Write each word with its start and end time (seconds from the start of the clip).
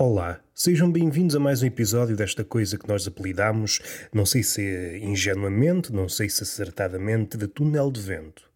Olá, 0.00 0.38
sejam 0.54 0.92
bem-vindos 0.92 1.34
a 1.34 1.40
mais 1.40 1.60
um 1.60 1.66
episódio 1.66 2.14
desta 2.14 2.44
coisa 2.44 2.78
que 2.78 2.86
nós 2.86 3.04
apelidamos, 3.08 3.80
não 4.14 4.24
sei 4.24 4.44
se 4.44 5.00
ingenuamente, 5.02 5.92
não 5.92 6.08
sei 6.08 6.28
se 6.28 6.44
acertadamente, 6.44 7.36
de 7.36 7.48
Túnel 7.48 7.90
de 7.90 8.00
Vento. 8.00 8.48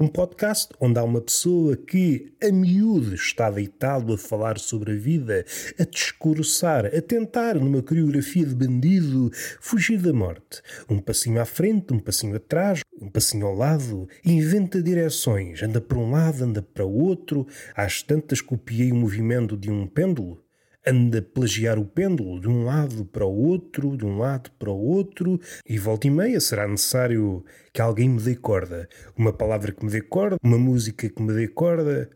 Um 0.00 0.08
podcast 0.08 0.68
onde 0.80 0.98
há 0.98 1.04
uma 1.04 1.20
pessoa 1.20 1.76
que, 1.76 2.34
a 2.42 2.50
miúde, 2.50 3.14
está 3.14 3.48
deitado 3.52 4.12
a 4.12 4.18
falar 4.18 4.58
sobre 4.58 4.90
a 4.90 4.96
vida, 4.96 5.44
a 5.78 5.84
discursar, 5.84 6.86
a 6.86 7.00
tentar, 7.00 7.54
numa 7.54 7.84
coreografia 7.84 8.44
de 8.44 8.56
bandido, 8.56 9.30
fugir 9.60 10.00
da 10.00 10.12
morte. 10.12 10.60
Um 10.88 10.98
passinho 10.98 11.40
à 11.40 11.44
frente, 11.44 11.94
um 11.94 12.00
passinho 12.00 12.34
atrás, 12.34 12.80
um 13.00 13.08
passinho 13.08 13.46
ao 13.46 13.54
lado, 13.54 14.08
inventa 14.24 14.82
direções, 14.82 15.62
anda 15.62 15.80
para 15.80 15.98
um 15.98 16.10
lado, 16.10 16.42
anda 16.42 16.60
para 16.60 16.84
o 16.84 16.92
outro, 16.92 17.46
às 17.76 18.02
tantas 18.02 18.40
copiei 18.40 18.90
o 18.90 18.96
movimento 18.96 19.56
de 19.56 19.70
um 19.70 19.86
pêndulo 19.86 20.42
anda 20.86 21.18
a 21.18 21.22
plagiar 21.22 21.78
o 21.78 21.84
pêndulo 21.84 22.40
de 22.40 22.48
um 22.48 22.64
lado 22.64 23.04
para 23.04 23.24
o 23.24 23.34
outro, 23.34 23.96
de 23.96 24.04
um 24.04 24.18
lado 24.18 24.50
para 24.58 24.70
o 24.70 24.78
outro, 24.78 25.40
e 25.68 25.78
volta 25.78 26.06
e 26.06 26.10
meia 26.10 26.40
será 26.40 26.66
necessário 26.66 27.44
que 27.72 27.80
alguém 27.80 28.08
me 28.08 28.20
dê 28.20 28.34
corda. 28.34 28.88
Uma 29.16 29.32
palavra 29.32 29.72
que 29.72 29.84
me 29.84 29.90
dê 29.90 30.00
corda, 30.00 30.36
uma 30.42 30.58
música 30.58 31.08
que 31.08 31.22
me 31.22 31.32
dê 31.34 31.48
corda. 31.48 32.10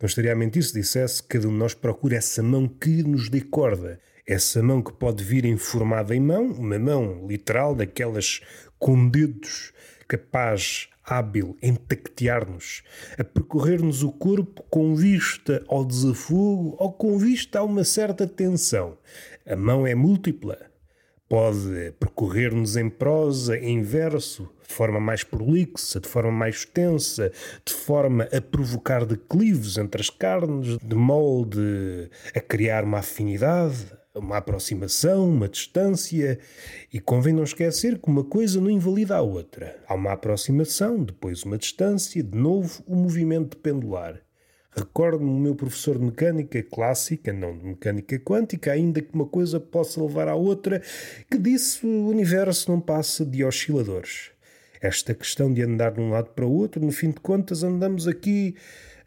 Não 0.00 0.06
estaria 0.06 0.32
a 0.32 0.36
mentir 0.36 0.62
se 0.62 0.74
dissesse 0.74 1.22
que 1.22 1.28
cada 1.28 1.48
um 1.48 1.52
de 1.52 1.58
nós 1.58 1.74
procura 1.74 2.16
essa 2.16 2.42
mão 2.42 2.68
que 2.68 3.02
nos 3.02 3.28
dê 3.28 3.40
corda. 3.40 4.00
Essa 4.26 4.62
mão 4.62 4.82
que 4.82 4.92
pode 4.92 5.22
vir 5.22 5.44
informada 5.44 6.14
em 6.14 6.20
mão, 6.20 6.46
uma 6.46 6.78
mão 6.78 7.26
literal, 7.26 7.74
daquelas 7.74 8.40
com 8.78 9.08
dedos, 9.08 9.72
capaz 10.08 10.88
hábil 11.04 11.56
em 11.62 11.74
tactear-nos, 11.74 12.82
a 13.18 13.24
percorrer-nos 13.24 14.02
o 14.02 14.10
corpo 14.10 14.62
com 14.70 14.94
vista 14.94 15.62
ao 15.68 15.84
desafogo 15.84 16.76
ou 16.78 16.92
com 16.92 17.18
vista 17.18 17.58
a 17.58 17.62
uma 17.62 17.84
certa 17.84 18.26
tensão. 18.26 18.96
A 19.46 19.54
mão 19.54 19.86
é 19.86 19.94
múltipla. 19.94 20.58
Pode 21.28 21.92
percorrer-nos 21.98 22.76
em 22.76 22.88
prosa, 22.88 23.56
em 23.56 23.82
verso, 23.82 24.48
de 24.66 24.72
forma 24.72 25.00
mais 25.00 25.24
prolixa, 25.24 25.98
de 25.98 26.08
forma 26.08 26.30
mais 26.30 26.64
tensa, 26.64 27.32
de 27.64 27.72
forma 27.72 28.28
a 28.32 28.40
provocar 28.40 29.04
declives 29.04 29.78
entre 29.78 30.00
as 30.00 30.10
carnes, 30.10 30.78
de 30.78 30.94
molde 30.94 32.10
a 32.34 32.40
criar 32.40 32.84
uma 32.84 32.98
afinidade, 32.98 33.86
uma 34.14 34.36
aproximação, 34.36 35.28
uma 35.28 35.48
distância, 35.48 36.38
e 36.92 37.00
convém 37.00 37.34
não 37.34 37.42
esquecer 37.42 37.98
que 37.98 38.08
uma 38.08 38.22
coisa 38.22 38.60
não 38.60 38.70
invalida 38.70 39.16
a 39.16 39.20
outra. 39.20 39.76
Há 39.88 39.94
uma 39.94 40.12
aproximação, 40.12 41.02
depois 41.02 41.42
uma 41.42 41.58
distância, 41.58 42.22
de 42.22 42.36
novo 42.38 42.82
o 42.86 42.94
um 42.94 43.02
movimento 43.02 43.56
pendular. 43.56 44.20
Recordo-me 44.70 45.30
o 45.30 45.38
meu 45.38 45.54
professor 45.54 45.98
de 45.98 46.04
mecânica 46.04 46.62
clássica, 46.62 47.32
não 47.32 47.56
de 47.56 47.64
mecânica 47.64 48.18
quântica, 48.18 48.72
ainda 48.72 49.00
que 49.00 49.14
uma 49.14 49.26
coisa 49.26 49.58
possa 49.60 50.02
levar 50.02 50.28
à 50.28 50.34
outra, 50.34 50.82
que 51.30 51.38
disse 51.38 51.86
o 51.86 52.08
universo 52.08 52.70
não 52.70 52.80
passa 52.80 53.24
de 53.24 53.44
osciladores. 53.44 54.30
Esta 54.80 55.14
questão 55.14 55.52
de 55.52 55.62
andar 55.62 55.92
de 55.92 56.00
um 56.00 56.10
lado 56.10 56.30
para 56.30 56.46
o 56.46 56.52
outro, 56.52 56.84
no 56.84 56.92
fim 56.92 57.10
de 57.10 57.20
contas, 57.20 57.62
andamos 57.62 58.06
aqui 58.06 58.54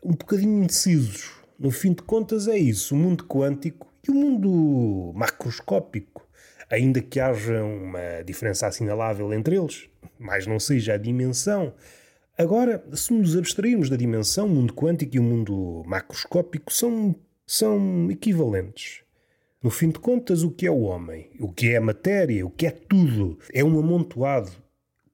um 0.03 0.11
bocadinho 0.11 0.63
indecisos. 0.63 1.31
No 1.59 1.71
fim 1.71 1.93
de 1.93 2.01
contas, 2.01 2.47
é 2.47 2.57
isso. 2.57 2.95
O 2.95 2.97
mundo 2.97 3.25
quântico 3.25 3.87
e 4.07 4.11
o 4.11 4.15
mundo 4.15 5.11
macroscópico, 5.15 6.27
ainda 6.69 7.01
que 7.01 7.19
haja 7.19 7.63
uma 7.63 8.23
diferença 8.25 8.67
assinalável 8.67 9.33
entre 9.33 9.57
eles, 9.57 9.89
mas 10.17 10.47
não 10.47 10.59
seja 10.59 10.93
a 10.93 10.97
dimensão. 10.97 11.73
Agora, 12.37 12.83
se 12.93 13.13
nos 13.13 13.35
abstrairmos 13.35 13.89
da 13.89 13.95
dimensão, 13.95 14.45
o 14.45 14.49
mundo 14.49 14.73
quântico 14.73 15.15
e 15.15 15.19
o 15.19 15.23
mundo 15.23 15.83
macroscópico 15.85 16.71
são, 16.71 17.15
são 17.45 18.09
equivalentes. 18.11 19.01
No 19.61 19.71
fim 19.71 19.89
de 19.89 19.99
contas, 19.99 20.43
o 20.43 20.51
que 20.51 20.67
é 20.67 20.71
o 20.71 20.81
homem? 20.81 21.31
O 21.39 21.51
que 21.51 21.69
é 21.69 21.77
a 21.77 21.81
matéria? 21.81 22.45
O 22.45 22.49
que 22.49 22.67
é 22.67 22.71
tudo? 22.71 23.39
É 23.51 23.63
um 23.63 23.79
amontoado 23.79 24.51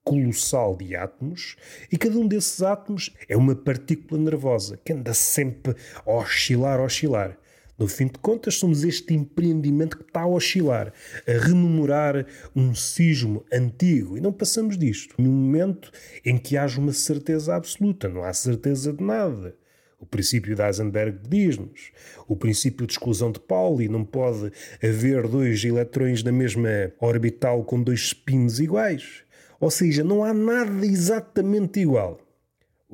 colossal 0.03 0.75
de 0.75 0.95
átomos 0.95 1.55
e 1.91 1.97
cada 1.97 2.17
um 2.17 2.27
desses 2.27 2.61
átomos 2.61 3.15
é 3.27 3.37
uma 3.37 3.55
partícula 3.55 4.19
nervosa 4.19 4.77
que 4.83 4.91
anda 4.91 5.13
sempre 5.13 5.75
a 6.05 6.11
oscilar, 6.11 6.79
a 6.79 6.83
oscilar. 6.83 7.37
No 7.77 7.87
fim 7.87 8.05
de 8.05 8.19
contas, 8.19 8.55
somos 8.55 8.83
este 8.83 9.13
empreendimento 9.13 9.97
que 9.97 10.03
está 10.03 10.21
a 10.21 10.27
oscilar, 10.27 10.93
a 11.27 11.31
rememorar 11.31 12.25
um 12.55 12.75
sismo 12.75 13.43
antigo. 13.51 14.15
E 14.17 14.21
não 14.21 14.31
passamos 14.31 14.77
disto. 14.77 15.15
Num 15.17 15.31
momento 15.31 15.91
em 16.23 16.37
que 16.37 16.55
haja 16.55 16.79
uma 16.79 16.93
certeza 16.93 17.55
absoluta, 17.55 18.07
não 18.07 18.23
há 18.23 18.31
certeza 18.31 18.93
de 18.93 19.03
nada. 19.03 19.55
O 19.99 20.05
princípio 20.05 20.53
de 20.53 20.61
Heisenberg 20.61 21.17
diz-nos. 21.29 21.91
O 22.27 22.35
princípio 22.35 22.85
de 22.85 22.91
exclusão 22.91 23.31
de 23.31 23.39
Pauli 23.39 23.87
não 23.87 24.03
pode 24.03 24.51
haver 24.83 25.27
dois 25.27 25.63
eletrões 25.63 26.21
na 26.21 26.31
mesma 26.31 26.91
orbital 26.99 27.63
com 27.63 27.81
dois 27.81 28.07
spins 28.07 28.59
iguais. 28.59 29.23
Ou 29.59 29.71
seja, 29.71 30.03
não 30.03 30.23
há 30.23 30.33
nada 30.33 30.85
exatamente 30.85 31.79
igual. 31.79 32.19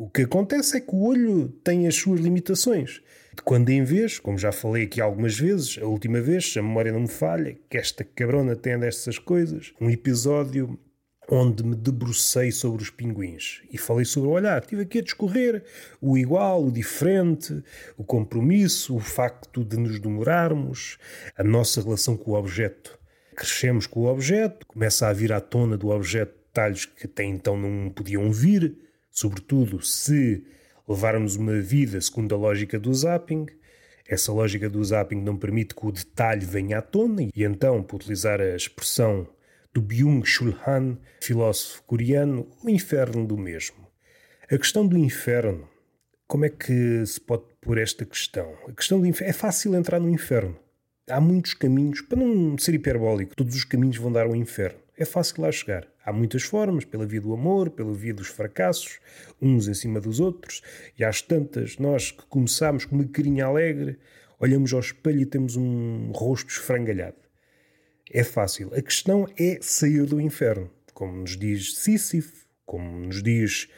O 0.02 0.10
que 0.10 0.22
acontece 0.22 0.78
é 0.78 0.80
que 0.80 0.96
o 0.96 1.04
olho 1.04 1.50
tem 1.62 1.86
as 1.86 1.94
suas 1.94 2.22
limitações 2.22 3.02
de 3.36 3.44
quando 3.44 3.70
em 3.70 3.84
vez, 3.84 4.18
como 4.18 4.38
já 4.38 4.50
falei 4.50 4.84
aqui 4.86 5.02
algumas 5.02 5.38
vezes, 5.38 5.78
a 5.78 5.86
última 5.86 6.22
vez, 6.22 6.54
se 6.54 6.58
a 6.58 6.64
memória 6.64 6.94
não 6.94 7.02
me 7.02 7.08
falha, 7.10 7.58
que 7.70 7.78
esta 7.78 8.02
cabrona 8.06 8.56
tem 8.56 8.80
destas 8.80 9.20
coisas, 9.20 9.74
um 9.80 9.90
episódio 9.90 10.80
onde 11.30 11.66
me 11.66 11.76
debrucei 11.76 12.50
sobre 12.50 12.82
os 12.82 12.90
pinguins 12.90 13.62
e 13.70 13.78
falei 13.78 14.06
sobre 14.06 14.30
o 14.30 14.32
olhar. 14.32 14.62
Estive 14.62 14.84
aqui 14.84 15.00
a 15.00 15.04
discorrer 15.04 15.66
o 16.02 16.18
igual, 16.18 16.64
o 16.64 16.72
diferente, 16.72 17.62
o 17.98 18.04
compromisso, 18.06 18.96
o 18.96 19.02
facto 19.02 19.66
de 19.66 19.76
nos 19.76 20.00
demorarmos, 20.00 20.98
a 21.38 21.44
nossa 21.44 21.82
relação 21.82 22.16
com 22.16 22.32
o 22.32 22.36
objeto. 22.36 22.98
Crescemos 23.36 23.86
com 23.86 24.00
o 24.00 24.06
objeto, 24.06 24.66
começa 24.66 25.10
a 25.10 25.12
vir 25.12 25.34
à 25.34 25.42
tona 25.42 25.78
do 25.78 25.90
objeto 25.90 26.40
detalhes 26.50 26.86
que 26.86 27.06
até 27.06 27.26
então 27.26 27.58
não 27.58 27.90
podiam 27.90 28.32
vir, 28.32 28.89
sobretudo 29.20 29.82
se 29.82 30.44
levarmos 30.88 31.36
uma 31.36 31.60
vida 31.60 32.00
segundo 32.00 32.34
a 32.34 32.38
lógica 32.38 32.80
do 32.80 32.94
zapping. 32.94 33.48
Essa 34.08 34.32
lógica 34.32 34.70
do 34.70 34.84
zapping 34.84 35.22
não 35.22 35.38
permite 35.38 35.76
que 35.76 35.86
o 35.86 35.92
detalhe 35.92 36.46
venha 36.46 36.80
à 36.80 36.82
tona, 36.82 37.24
e 37.24 37.44
então, 37.44 37.84
por 37.84 37.98
utilizar 37.98 38.40
a 38.40 38.56
expressão 38.56 39.28
do 39.74 39.82
Byung-Chul 39.82 40.56
Han, 40.66 40.98
filósofo 41.22 41.84
coreano, 41.84 42.48
o 42.64 42.70
inferno 42.70 43.28
do 43.28 43.38
mesmo. 43.38 43.88
A 44.50 44.58
questão 44.58 44.88
do 44.88 44.98
inferno, 44.98 45.68
como 46.26 46.46
é 46.46 46.50
que 46.50 47.06
se 47.06 47.20
pode 47.20 47.44
pôr 47.62 47.78
esta 47.78 48.06
questão? 48.06 48.52
A 48.68 48.72
questão 48.72 49.00
do 49.00 49.06
inferno, 49.06 49.30
é 49.30 49.34
fácil 49.34 49.76
entrar 49.76 50.00
no 50.00 50.10
inferno. 50.10 50.58
Há 51.10 51.20
muitos 51.20 51.54
caminhos, 51.54 52.02
para 52.02 52.18
não 52.18 52.58
ser 52.58 52.74
hiperbólico, 52.74 53.36
todos 53.36 53.54
os 53.54 53.66
caminhos 53.66 53.98
vão 53.98 54.12
dar 54.12 54.26
ao 54.26 54.36
inferno. 54.36 54.80
É 55.00 55.06
fácil 55.06 55.44
lá 55.44 55.50
chegar. 55.50 55.88
Há 56.04 56.12
muitas 56.12 56.44
formas, 56.44 56.84
pela 56.84 57.06
via 57.06 57.22
do 57.22 57.34
amor, 57.34 57.70
pela 57.70 57.94
via 57.94 58.14
dos 58.14 58.28
fracassos, 58.28 59.00
uns 59.42 59.70
em 59.70 59.74
cima 59.74 60.02
dos 60.02 60.20
outros, 60.20 60.62
e 60.98 61.06
às 61.06 61.22
tantas, 61.22 61.78
nós 61.78 62.12
que 62.12 62.26
começamos 62.26 62.84
com 62.84 62.98
uma 62.98 63.08
carinha 63.08 63.46
alegre, 63.46 63.98
olhamos 64.42 64.74
ao 64.74 64.82
espelho 64.82 65.22
e 65.22 65.26
temos 65.26 65.56
um 65.56 66.12
rosto 66.12 66.50
esfrangalhado. 66.50 67.16
É 68.12 68.26
fácil. 68.26 68.74
A 68.76 68.82
questão 68.82 69.26
é 69.40 69.60
sair 69.62 70.06
do 70.06 70.20
inferno, 70.20 70.70
como 70.94 71.16
nos 71.16 71.38
diz 71.38 71.78
Sísifo, 71.78 72.46
como 72.66 73.00
nos 73.00 73.24
diz 73.24 73.70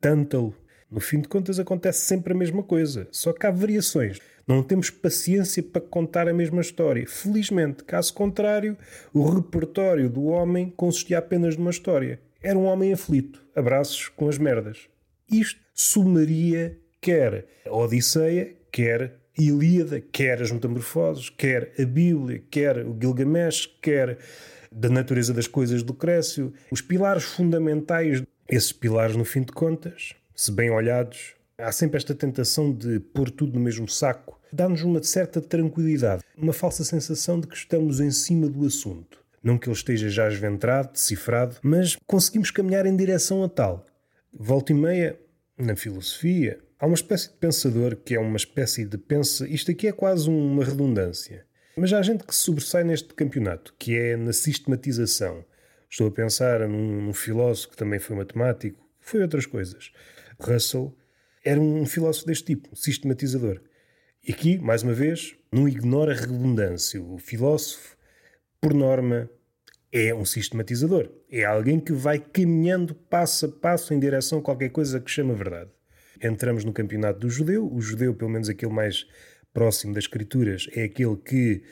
Tântalo. 0.00 0.56
No 0.90 1.00
fim 1.00 1.20
de 1.20 1.28
contas, 1.28 1.60
acontece 1.60 2.04
sempre 2.04 2.32
a 2.32 2.36
mesma 2.36 2.62
coisa, 2.62 3.06
só 3.12 3.32
que 3.32 3.46
há 3.46 3.50
variações. 3.50 4.18
Não 4.46 4.62
temos 4.62 4.90
paciência 4.90 5.62
para 5.62 5.80
contar 5.80 6.28
a 6.28 6.34
mesma 6.34 6.60
história. 6.60 7.06
Felizmente, 7.06 7.84
caso 7.84 8.12
contrário, 8.12 8.76
o 9.12 9.28
repertório 9.28 10.10
do 10.10 10.24
homem 10.24 10.72
consistia 10.76 11.18
apenas 11.18 11.56
numa 11.56 11.70
história. 11.70 12.20
Era 12.42 12.58
um 12.58 12.64
homem 12.64 12.92
aflito, 12.92 13.44
abraços 13.54 14.08
com 14.08 14.28
as 14.28 14.38
merdas. 14.38 14.88
Isto 15.30 15.60
sumaria 15.72 16.76
quer 17.00 17.46
a 17.66 17.74
Odisseia, 17.74 18.56
quer 18.72 19.02
a 19.38 19.40
Ilíada, 19.40 20.00
quer 20.00 20.42
as 20.42 20.50
Metamorfoses, 20.50 21.30
quer 21.30 21.72
a 21.78 21.84
Bíblia, 21.84 22.42
quer 22.50 22.84
o 22.84 22.96
Gilgamesh, 23.00 23.66
quer 23.80 24.18
da 24.70 24.88
natureza 24.88 25.32
das 25.32 25.46
coisas 25.46 25.82
do 25.82 25.94
Crécio. 25.94 26.52
Os 26.70 26.80
pilares 26.80 27.24
fundamentais, 27.24 28.22
esses 28.48 28.72
pilares, 28.72 29.16
no 29.16 29.24
fim 29.24 29.42
de 29.42 29.52
contas, 29.52 30.14
se 30.40 30.50
bem 30.50 30.70
olhados, 30.70 31.34
há 31.58 31.70
sempre 31.70 31.98
esta 31.98 32.14
tentação 32.14 32.72
de 32.72 32.98
pôr 32.98 33.30
tudo 33.30 33.58
no 33.58 33.60
mesmo 33.60 33.86
saco 33.86 34.40
dá-nos 34.50 34.80
uma 34.80 35.02
certa 35.02 35.38
tranquilidade, 35.38 36.22
uma 36.34 36.54
falsa 36.54 36.82
sensação 36.82 37.38
de 37.38 37.46
que 37.46 37.54
estamos 37.54 38.00
em 38.00 38.10
cima 38.10 38.48
do 38.48 38.64
assunto. 38.64 39.22
Não 39.42 39.58
que 39.58 39.68
ele 39.68 39.76
esteja 39.76 40.08
já 40.08 40.28
esventrado, 40.28 40.92
decifrado, 40.94 41.56
mas 41.62 41.94
conseguimos 42.06 42.50
caminhar 42.50 42.86
em 42.86 42.96
direção 42.96 43.44
a 43.44 43.50
tal. 43.50 43.84
Volta 44.32 44.72
e 44.72 44.74
meia, 44.74 45.20
na 45.58 45.76
filosofia, 45.76 46.58
há 46.78 46.86
uma 46.86 46.94
espécie 46.94 47.28
de 47.28 47.34
pensador 47.34 47.94
que 47.96 48.14
é 48.14 48.18
uma 48.18 48.38
espécie 48.38 48.86
de 48.86 48.96
pensa. 48.96 49.46
Isto 49.46 49.72
aqui 49.72 49.88
é 49.88 49.92
quase 49.92 50.30
uma 50.30 50.64
redundância. 50.64 51.44
Mas 51.76 51.92
há 51.92 52.00
gente 52.00 52.24
que 52.24 52.34
se 52.34 52.40
sobressai 52.40 52.82
neste 52.82 53.12
campeonato, 53.12 53.74
que 53.78 53.94
é 53.94 54.16
na 54.16 54.32
sistematização. 54.32 55.44
Estou 55.90 56.06
a 56.06 56.10
pensar 56.10 56.66
num, 56.66 57.02
num 57.02 57.12
filósofo 57.12 57.72
que 57.72 57.76
também 57.76 57.98
foi 57.98 58.16
matemático, 58.16 58.88
foi 59.00 59.20
outras 59.20 59.44
coisas. 59.44 59.92
Russell 60.40 60.96
era 61.44 61.60
um 61.60 61.86
filósofo 61.86 62.26
deste 62.26 62.44
tipo, 62.44 62.74
sistematizador. 62.76 63.60
E 64.26 64.32
aqui, 64.32 64.58
mais 64.58 64.82
uma 64.82 64.92
vez, 64.92 65.34
não 65.50 65.66
ignora 65.68 66.12
a 66.12 66.16
redundância. 66.16 67.02
O 67.02 67.18
filósofo, 67.18 67.96
por 68.60 68.74
norma, 68.74 69.30
é 69.92 70.14
um 70.14 70.24
sistematizador. 70.24 71.10
É 71.30 71.44
alguém 71.44 71.80
que 71.80 71.92
vai 71.92 72.18
caminhando 72.18 72.94
passo 72.94 73.46
a 73.46 73.48
passo 73.48 73.94
em 73.94 73.98
direção 73.98 74.38
a 74.38 74.42
qualquer 74.42 74.70
coisa 74.70 75.00
que 75.00 75.10
chama 75.10 75.34
verdade. 75.34 75.70
Entramos 76.22 76.64
no 76.64 76.72
campeonato 76.72 77.20
do 77.20 77.30
judeu. 77.30 77.72
O 77.72 77.80
judeu, 77.80 78.14
pelo 78.14 78.30
menos 78.30 78.48
aquele 78.48 78.72
mais 78.72 79.06
próximo 79.52 79.94
das 79.94 80.04
escrituras, 80.04 80.68
é 80.72 80.84
aquele 80.84 81.16
que 81.16 81.62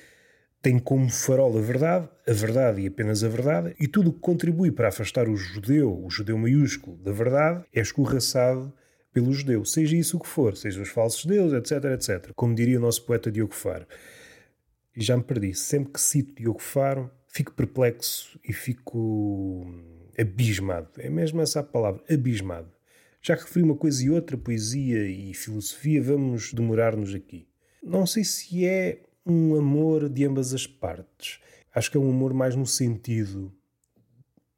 tem 0.60 0.78
como 0.78 1.08
farol 1.08 1.56
a 1.56 1.60
verdade, 1.60 2.08
a 2.26 2.32
verdade 2.32 2.81
e 2.81 2.87
apenas 2.88 3.22
a 3.22 3.28
verdade, 3.28 3.75
e 3.78 3.87
tudo 3.87 4.10
o 4.10 4.12
que 4.12 4.20
contribui 4.20 4.70
para 4.70 4.88
afastar 4.88 5.28
o 5.28 5.37
judeu, 5.37 6.05
o 6.05 6.10
judeu 6.10 6.37
maiúsculo, 6.37 6.96
da 6.99 7.12
verdade, 7.12 7.64
é 7.72 7.81
escorraçado 7.81 8.72
pelo 9.12 9.32
judeu, 9.32 9.64
seja 9.64 9.96
isso 9.96 10.16
o 10.16 10.20
que 10.20 10.28
for, 10.28 10.56
seja 10.56 10.82
os 10.82 10.88
falsos 10.88 11.25
deuses, 11.25 11.56
etc, 11.56 11.84
etc. 11.93 12.32
Como 12.34 12.55
diria 12.55 12.78
o 12.78 12.81
nosso 12.81 13.05
poeta 13.05 13.31
Diogo 13.31 13.55
Faro. 13.55 13.87
E 14.96 15.02
já 15.02 15.16
me 15.16 15.22
perdi, 15.22 15.55
sempre 15.55 15.93
que 15.93 16.00
cito 16.00 16.34
Diogo 16.34 16.61
Faro, 16.61 17.11
fico 17.28 17.52
perplexo 17.52 18.38
e 18.44 18.52
fico 18.52 19.66
abismado. 20.19 20.88
É 20.99 21.08
mesmo 21.08 21.40
essa 21.40 21.61
a 21.61 21.62
palavra, 21.62 22.02
abismado. 22.11 22.70
Já 23.22 23.34
referi 23.34 23.64
uma 23.64 23.76
coisa 23.76 24.04
e 24.04 24.11
outra, 24.11 24.37
poesia 24.37 25.08
e 25.08 25.32
filosofia, 25.34 26.02
vamos 26.02 26.52
demorar-nos 26.52 27.14
aqui. 27.14 27.49
Não 27.82 28.06
sei 28.06 28.25
se 28.25 28.66
é 28.66 29.02
um 29.28 29.54
amor 29.56 30.08
de 30.08 30.25
ambas 30.25 30.54
as 30.54 30.66
partes. 30.66 31.38
Acho 31.75 31.90
que 31.90 31.96
é 31.96 32.00
um 32.00 32.10
amor 32.10 32.32
mais 32.32 32.56
no 32.56 32.66
sentido 32.66 33.52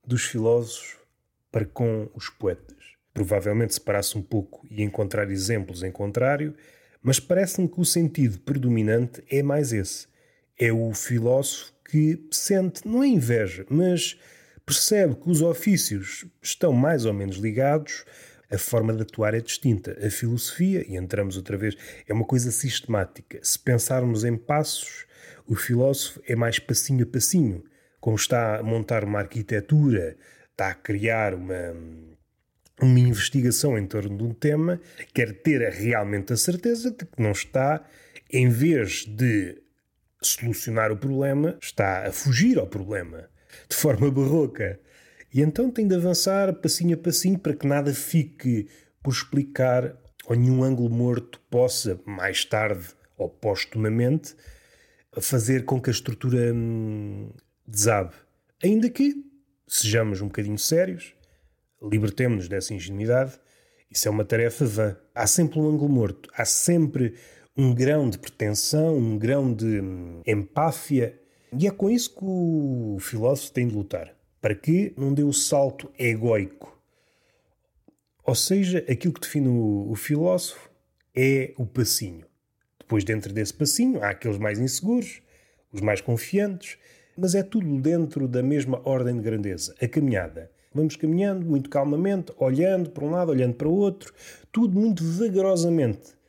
dos 0.06 0.22
filósofos 0.24 0.96
para 1.50 1.64
com 1.64 2.08
os 2.14 2.28
poetas. 2.28 2.76
Provavelmente 3.12 3.74
separasse 3.74 4.16
um 4.16 4.22
pouco 4.22 4.64
e 4.70 4.82
encontrar 4.82 5.28
exemplos 5.30 5.82
em 5.82 5.90
contrário, 5.90 6.54
mas 7.02 7.18
parece-me 7.18 7.68
que 7.68 7.80
o 7.80 7.84
sentido 7.84 8.38
predominante 8.40 9.22
é 9.28 9.42
mais 9.42 9.72
esse. 9.72 10.06
É 10.56 10.72
o 10.72 10.94
filósofo 10.94 11.72
que 11.90 12.24
sente, 12.30 12.86
não 12.86 13.02
é 13.02 13.08
inveja, 13.08 13.66
mas 13.68 14.16
percebe 14.64 15.16
que 15.16 15.28
os 15.28 15.42
ofícios 15.42 16.24
estão 16.40 16.72
mais 16.72 17.04
ou 17.04 17.12
menos 17.12 17.36
ligados, 17.36 18.04
a 18.50 18.58
forma 18.58 18.92
de 18.92 19.02
atuar 19.02 19.34
é 19.34 19.40
distinta. 19.40 19.96
A 20.04 20.10
filosofia, 20.10 20.84
e 20.88 20.96
entramos 20.96 21.36
outra 21.36 21.56
vez, 21.56 21.76
é 22.06 22.12
uma 22.12 22.24
coisa 22.24 22.50
sistemática. 22.50 23.38
Se 23.42 23.58
pensarmos 23.58 24.24
em 24.24 24.36
passos, 24.36 25.06
o 25.46 25.54
filósofo 25.54 26.20
é 26.26 26.34
mais 26.34 26.58
passinho 26.58 27.04
a 27.04 27.06
passinho. 27.06 27.64
Como 28.00 28.16
está 28.16 28.58
a 28.58 28.62
montar 28.62 29.04
uma 29.04 29.20
arquitetura, 29.20 30.16
está 30.50 30.70
a 30.70 30.74
criar 30.74 31.34
uma, 31.34 31.74
uma 32.80 32.98
investigação 32.98 33.78
em 33.78 33.86
torno 33.86 34.16
de 34.16 34.24
um 34.24 34.34
tema, 34.34 34.80
quer 35.14 35.32
ter 35.42 35.60
realmente 35.70 36.32
a 36.32 36.36
certeza 36.36 36.90
de 36.90 37.04
que 37.04 37.22
não 37.22 37.32
está, 37.32 37.84
em 38.30 38.48
vez 38.48 39.04
de 39.06 39.62
solucionar 40.22 40.90
o 40.90 40.96
problema, 40.96 41.58
está 41.62 42.06
a 42.06 42.12
fugir 42.12 42.58
ao 42.58 42.66
problema 42.66 43.28
de 43.68 43.76
forma 43.76 44.10
barroca. 44.10 44.78
E 45.32 45.40
então 45.40 45.70
tem 45.70 45.86
de 45.86 45.94
avançar 45.94 46.52
passinho 46.54 46.94
a 46.94 46.98
passinho 46.98 47.38
para 47.38 47.54
que 47.54 47.66
nada 47.66 47.94
fique 47.94 48.68
por 49.02 49.12
explicar 49.12 49.96
ou 50.26 50.36
nenhum 50.36 50.62
ângulo 50.62 50.90
morto 50.90 51.40
possa, 51.50 52.00
mais 52.04 52.44
tarde 52.44 52.88
ou 53.16 53.28
postumamente, 53.28 54.34
fazer 55.20 55.64
com 55.64 55.80
que 55.80 55.90
a 55.90 55.92
estrutura 55.92 56.52
hum, 56.54 57.30
desabe. 57.66 58.14
Ainda 58.62 58.88
que 58.90 59.14
sejamos 59.66 60.20
um 60.20 60.26
bocadinho 60.26 60.58
sérios, 60.58 61.14
libertemos-nos 61.82 62.48
dessa 62.48 62.74
ingenuidade, 62.74 63.38
isso 63.90 64.06
é 64.06 64.10
uma 64.10 64.24
tarefa 64.24 64.64
vã. 64.64 64.96
Há 65.14 65.26
sempre 65.26 65.58
um 65.58 65.68
ângulo 65.68 65.92
morto, 65.92 66.30
há 66.34 66.44
sempre 66.44 67.14
um 67.56 67.74
grão 67.74 68.08
de 68.08 68.18
pretensão, 68.18 68.96
um 68.96 69.18
grão 69.18 69.52
de 69.52 69.80
hum, 69.80 70.22
empáfia. 70.26 71.18
E 71.52 71.66
é 71.66 71.70
com 71.70 71.90
isso 71.90 72.14
que 72.14 72.24
o 72.24 72.98
filósofo 73.00 73.52
tem 73.52 73.66
de 73.66 73.74
lutar. 73.74 74.14
Para 74.40 74.54
que 74.54 74.94
não 74.96 75.12
dê 75.12 75.22
o 75.22 75.32
salto 75.32 75.90
egóico. 75.98 76.78
Ou 78.24 78.34
seja, 78.34 78.78
aquilo 78.88 79.12
que 79.12 79.20
define 79.20 79.48
o, 79.48 79.90
o 79.90 79.94
filósofo 79.94 80.70
é 81.14 81.52
o 81.58 81.66
passinho. 81.66 82.24
Depois, 82.78 83.04
dentro 83.04 83.32
desse 83.32 83.52
passinho, 83.52 84.02
há 84.02 84.10
aqueles 84.10 84.38
mais 84.38 84.58
inseguros, 84.58 85.20
os 85.72 85.80
mais 85.80 86.00
confiantes, 86.00 86.78
mas 87.16 87.34
é 87.34 87.42
tudo 87.42 87.80
dentro 87.80 88.26
da 88.26 88.42
mesma 88.42 88.80
ordem 88.84 89.16
de 89.16 89.22
grandeza, 89.22 89.74
a 89.80 89.86
caminhada. 89.86 90.50
Vamos 90.72 90.96
caminhando 90.96 91.44
muito 91.44 91.68
calmamente, 91.68 92.32
olhando 92.38 92.90
para 92.90 93.04
um 93.04 93.10
lado, 93.10 93.30
olhando 93.30 93.54
para 93.54 93.68
o 93.68 93.74
outro, 93.74 94.14
tudo 94.52 94.78
muito 94.78 95.04
vagarosamente 95.04 96.19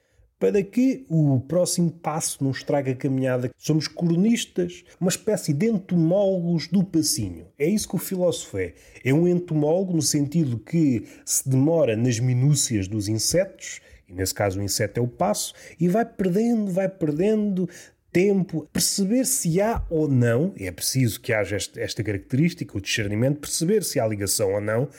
para 0.41 0.63
que 0.63 1.05
o 1.07 1.39
próximo 1.41 1.91
passo 1.91 2.43
não 2.43 2.49
estrague 2.49 2.89
a 2.89 2.95
caminhada. 2.95 3.51
Somos 3.55 3.88
cronistas, 3.88 4.83
uma 4.99 5.11
espécie 5.11 5.53
de 5.53 5.67
entomólogos 5.67 6.67
do 6.67 6.83
passinho. 6.83 7.45
É 7.59 7.69
isso 7.69 7.88
que 7.88 7.95
o 7.95 7.99
filósofo 7.99 8.57
é. 8.57 8.73
É 9.05 9.13
um 9.13 9.27
entomólogo 9.27 9.93
no 9.93 10.01
sentido 10.01 10.57
que 10.57 11.05
se 11.23 11.47
demora 11.47 11.95
nas 11.95 12.19
minúcias 12.19 12.88
dos 12.88 13.07
insetos, 13.07 13.81
e 14.09 14.13
nesse 14.13 14.33
caso 14.33 14.59
o 14.59 14.63
inseto 14.63 14.99
é 14.99 15.03
o 15.03 15.07
passo, 15.07 15.53
e 15.79 15.88
vai 15.88 16.05
perdendo, 16.05 16.71
vai 16.71 16.89
perdendo 16.89 17.69
tempo, 18.11 18.67
perceber 18.73 19.27
se 19.27 19.61
há 19.61 19.85
ou 19.91 20.07
não, 20.07 20.55
é 20.57 20.71
preciso 20.71 21.21
que 21.21 21.31
haja 21.31 21.55
esta 21.55 22.03
característica, 22.03 22.75
o 22.75 22.81
discernimento, 22.81 23.39
perceber 23.39 23.83
se 23.83 23.99
há 23.99 24.07
ligação 24.07 24.55
ou 24.55 24.59
não. 24.59 24.89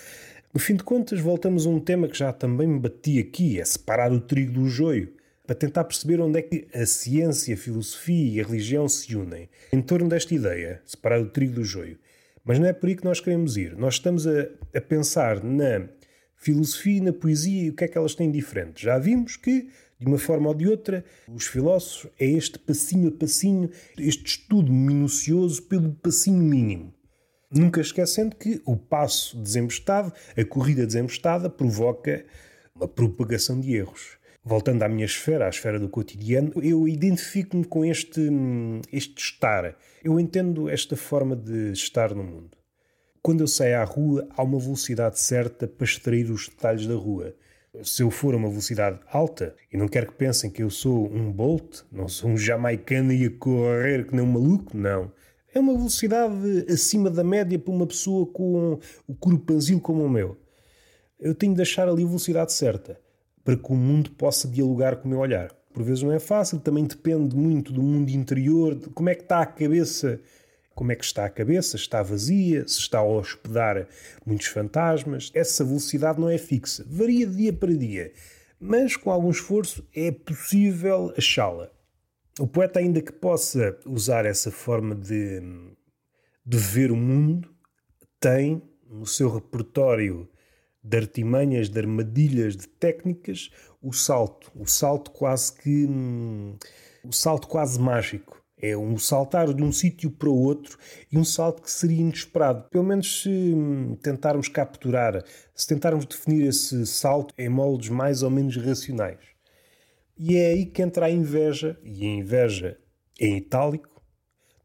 No 0.54 0.60
fim 0.60 0.76
de 0.76 0.84
contas, 0.84 1.18
voltamos 1.18 1.66
a 1.66 1.68
um 1.68 1.80
tema 1.80 2.06
que 2.06 2.16
já 2.16 2.32
também 2.32 2.68
me 2.68 2.78
bati 2.78 3.18
aqui, 3.18 3.58
é 3.58 3.64
separar 3.64 4.12
o 4.12 4.20
trigo 4.20 4.52
do 4.52 4.68
joio 4.68 5.20
para 5.46 5.56
tentar 5.56 5.84
perceber 5.84 6.20
onde 6.20 6.38
é 6.38 6.42
que 6.42 6.68
a 6.72 6.86
ciência, 6.86 7.54
a 7.54 7.58
filosofia 7.58 8.34
e 8.34 8.40
a 8.40 8.46
religião 8.46 8.88
se 8.88 9.14
unem 9.16 9.48
em 9.72 9.82
torno 9.82 10.08
desta 10.08 10.34
ideia, 10.34 10.80
separar 10.84 11.20
o 11.20 11.28
trigo 11.28 11.54
do 11.54 11.64
joio. 11.64 11.98
Mas 12.44 12.58
não 12.58 12.66
é 12.66 12.72
por 12.72 12.88
aí 12.88 12.96
que 12.96 13.04
nós 13.04 13.20
queremos 13.20 13.56
ir. 13.56 13.76
Nós 13.76 13.94
estamos 13.94 14.26
a, 14.26 14.48
a 14.74 14.80
pensar 14.80 15.42
na 15.42 15.88
filosofia 16.36 16.98
e 16.98 17.00
na 17.00 17.12
poesia 17.12 17.64
e 17.64 17.70
o 17.70 17.74
que 17.74 17.84
é 17.84 17.88
que 17.88 17.96
elas 17.96 18.14
têm 18.14 18.30
diferente. 18.30 18.82
Já 18.82 18.98
vimos 18.98 19.36
que, 19.36 19.68
de 19.98 20.06
uma 20.06 20.18
forma 20.18 20.48
ou 20.48 20.54
de 20.54 20.68
outra, 20.68 21.04
os 21.28 21.46
filósofos 21.46 22.10
é 22.18 22.26
este 22.26 22.58
passinho 22.58 23.08
a 23.08 23.12
passinho, 23.12 23.70
este 23.96 24.26
estudo 24.26 24.72
minucioso 24.72 25.62
pelo 25.62 25.92
passinho 25.92 26.42
mínimo. 26.42 26.92
Nunca 27.50 27.80
esquecendo 27.80 28.34
que 28.34 28.61
o 28.64 28.76
passo 28.76 29.37
desembestado, 29.37 30.12
a 30.37 30.44
corrida 30.44 30.87
desembestada, 30.87 31.50
provoca 31.50 32.25
uma 32.75 32.88
propagação 32.88 33.61
de 33.61 33.75
erros 33.75 34.22
voltando 34.44 34.82
à 34.82 34.88
minha 34.88 35.04
esfera, 35.04 35.46
à 35.46 35.49
esfera 35.49 35.78
do 35.78 35.88
cotidiano, 35.88 36.52
eu 36.62 36.88
identifico-me 36.88 37.64
com 37.64 37.84
este, 37.84 38.20
este 38.92 39.22
estar. 39.22 39.76
Eu 40.02 40.18
entendo 40.18 40.68
esta 40.68 40.96
forma 40.96 41.37
de 41.37 41.72
estar 41.72 42.14
no 42.14 42.25
mundo. 42.25 42.56
Quando 43.22 43.40
eu 43.40 43.46
saio 43.46 43.78
à 43.78 43.84
rua, 43.84 44.28
há 44.37 44.42
uma 44.42 44.58
velocidade 44.58 45.18
certa 45.20 45.68
para 45.68 45.84
extrair 45.84 46.28
os 46.28 46.49
detalhes 46.49 46.87
da 46.87 46.94
rua. 46.94 47.34
Se 47.82 48.02
eu 48.02 48.11
for 48.11 48.34
a 48.34 48.37
uma 48.37 48.49
velocidade 48.49 48.99
alta, 49.11 49.54
e 49.72 49.76
não 49.76 49.88
quero 49.88 50.08
que 50.08 50.14
pensem 50.14 50.50
que 50.50 50.62
eu 50.62 50.68
sou 50.68 51.11
um 51.11 51.30
Bolt, 51.30 51.82
não 51.90 52.08
sou 52.08 52.30
um 52.30 52.37
jamaicano 52.37 53.12
e 53.12 53.26
a 53.26 53.30
correr 53.30 54.06
que 54.06 54.14
nem 54.14 54.25
um 54.25 54.32
maluco, 54.32 54.76
não. 54.76 55.12
É 55.54 55.61
uma 55.61 55.72
velocidade 55.72 56.66
acima 56.68 57.08
da 57.08 57.22
média 57.22 57.58
para 57.58 57.72
uma 57.72 57.87
pessoa 57.87 58.26
com 58.26 58.78
o 59.06 59.14
corpanzil 59.14 59.80
como 59.80 60.04
o 60.04 60.11
meu. 60.11 60.37
Eu 61.20 61.34
tenho 61.34 61.54
de 61.54 61.62
achar 61.62 61.88
ali 61.88 62.02
a 62.02 62.06
velocidade 62.06 62.52
certa 62.52 62.99
para 63.44 63.56
que 63.56 63.72
o 63.72 63.75
mundo 63.75 64.11
possa 64.12 64.49
dialogar 64.49 64.96
com 64.96 65.06
o 65.06 65.11
meu 65.11 65.18
olhar. 65.18 65.52
Por 65.72 65.82
vezes 65.82 66.02
não 66.02 66.12
é 66.12 66.18
fácil, 66.18 66.61
também 66.61 66.84
depende 66.84 67.34
muito 67.34 67.72
do 67.72 67.82
mundo 67.82 68.11
interior, 68.11 68.75
de 68.75 68.90
como 68.90 69.08
é 69.08 69.14
que 69.14 69.22
está 69.22 69.40
a 69.40 69.46
cabeça, 69.46 70.20
como 70.75 70.92
é 70.92 70.96
que 70.96 71.04
está 71.04 71.25
a 71.25 71.30
cabeça, 71.30 71.76
está 71.76 72.02
vazia, 72.02 72.66
se 72.68 72.78
está 72.78 72.99
a 72.99 73.04
hospedar 73.04 73.87
muitos 74.25 74.46
fantasmas. 74.46 75.30
Essa 75.34 75.64
velocidade 75.64 76.20
não 76.20 76.28
é 76.28 76.38
fixa, 76.38 76.84
varia 76.87 77.26
de 77.26 77.37
dia 77.37 77.52
para 77.52 77.72
dia, 77.72 78.12
mas 78.61 78.96
com 78.96 79.11
algum 79.11 79.30
esforço 79.30 79.87
é 79.94 80.11
possível 80.11 81.12
achá-la. 81.16 81.70
O 82.38 82.46
poeta, 82.46 82.78
ainda 82.78 83.02
que 83.02 83.12
possa 83.12 83.78
usar 83.84 84.25
essa 84.25 84.50
forma 84.50 84.94
de, 84.94 85.40
de 86.44 86.58
ver 86.58 86.90
o 86.90 86.96
mundo, 86.96 87.50
tem 88.18 88.62
no 88.88 89.06
seu 89.06 89.30
repertório 89.30 90.28
de 90.82 90.96
artimanhas, 90.96 91.68
de 91.68 91.78
armadilhas, 91.78 92.56
de 92.56 92.66
técnicas, 92.66 93.50
o 93.80 93.92
salto, 93.92 94.50
o 94.54 94.66
salto 94.66 95.10
quase 95.10 95.52
que 95.54 95.86
hum, 95.86 96.56
o 97.04 97.12
salto 97.12 97.46
quase 97.48 97.80
mágico. 97.80 98.40
É 98.64 98.76
um 98.76 98.96
saltar 98.96 99.52
de 99.52 99.60
um 99.60 99.72
sítio 99.72 100.08
para 100.08 100.28
o 100.28 100.38
outro 100.38 100.78
e 101.10 101.18
um 101.18 101.24
salto 101.24 101.62
que 101.62 101.70
seria 101.70 102.00
inesperado. 102.00 102.68
Pelo 102.70 102.84
menos 102.84 103.22
se 103.22 103.28
hum, 103.28 103.96
tentarmos 104.00 104.48
capturar, 104.48 105.24
se 105.54 105.66
tentarmos 105.66 106.06
definir 106.06 106.46
esse 106.46 106.86
salto 106.86 107.34
em 107.36 107.48
moldes 107.48 107.88
mais 107.88 108.22
ou 108.22 108.30
menos 108.30 108.56
racionais. 108.56 109.18
E 110.16 110.36
é 110.36 110.50
aí 110.50 110.66
que 110.66 110.82
entra 110.82 111.06
a 111.06 111.10
inveja, 111.10 111.76
e 111.82 112.06
a 112.06 112.08
inveja 112.08 112.78
em 113.18 113.38
itálico, 113.38 114.00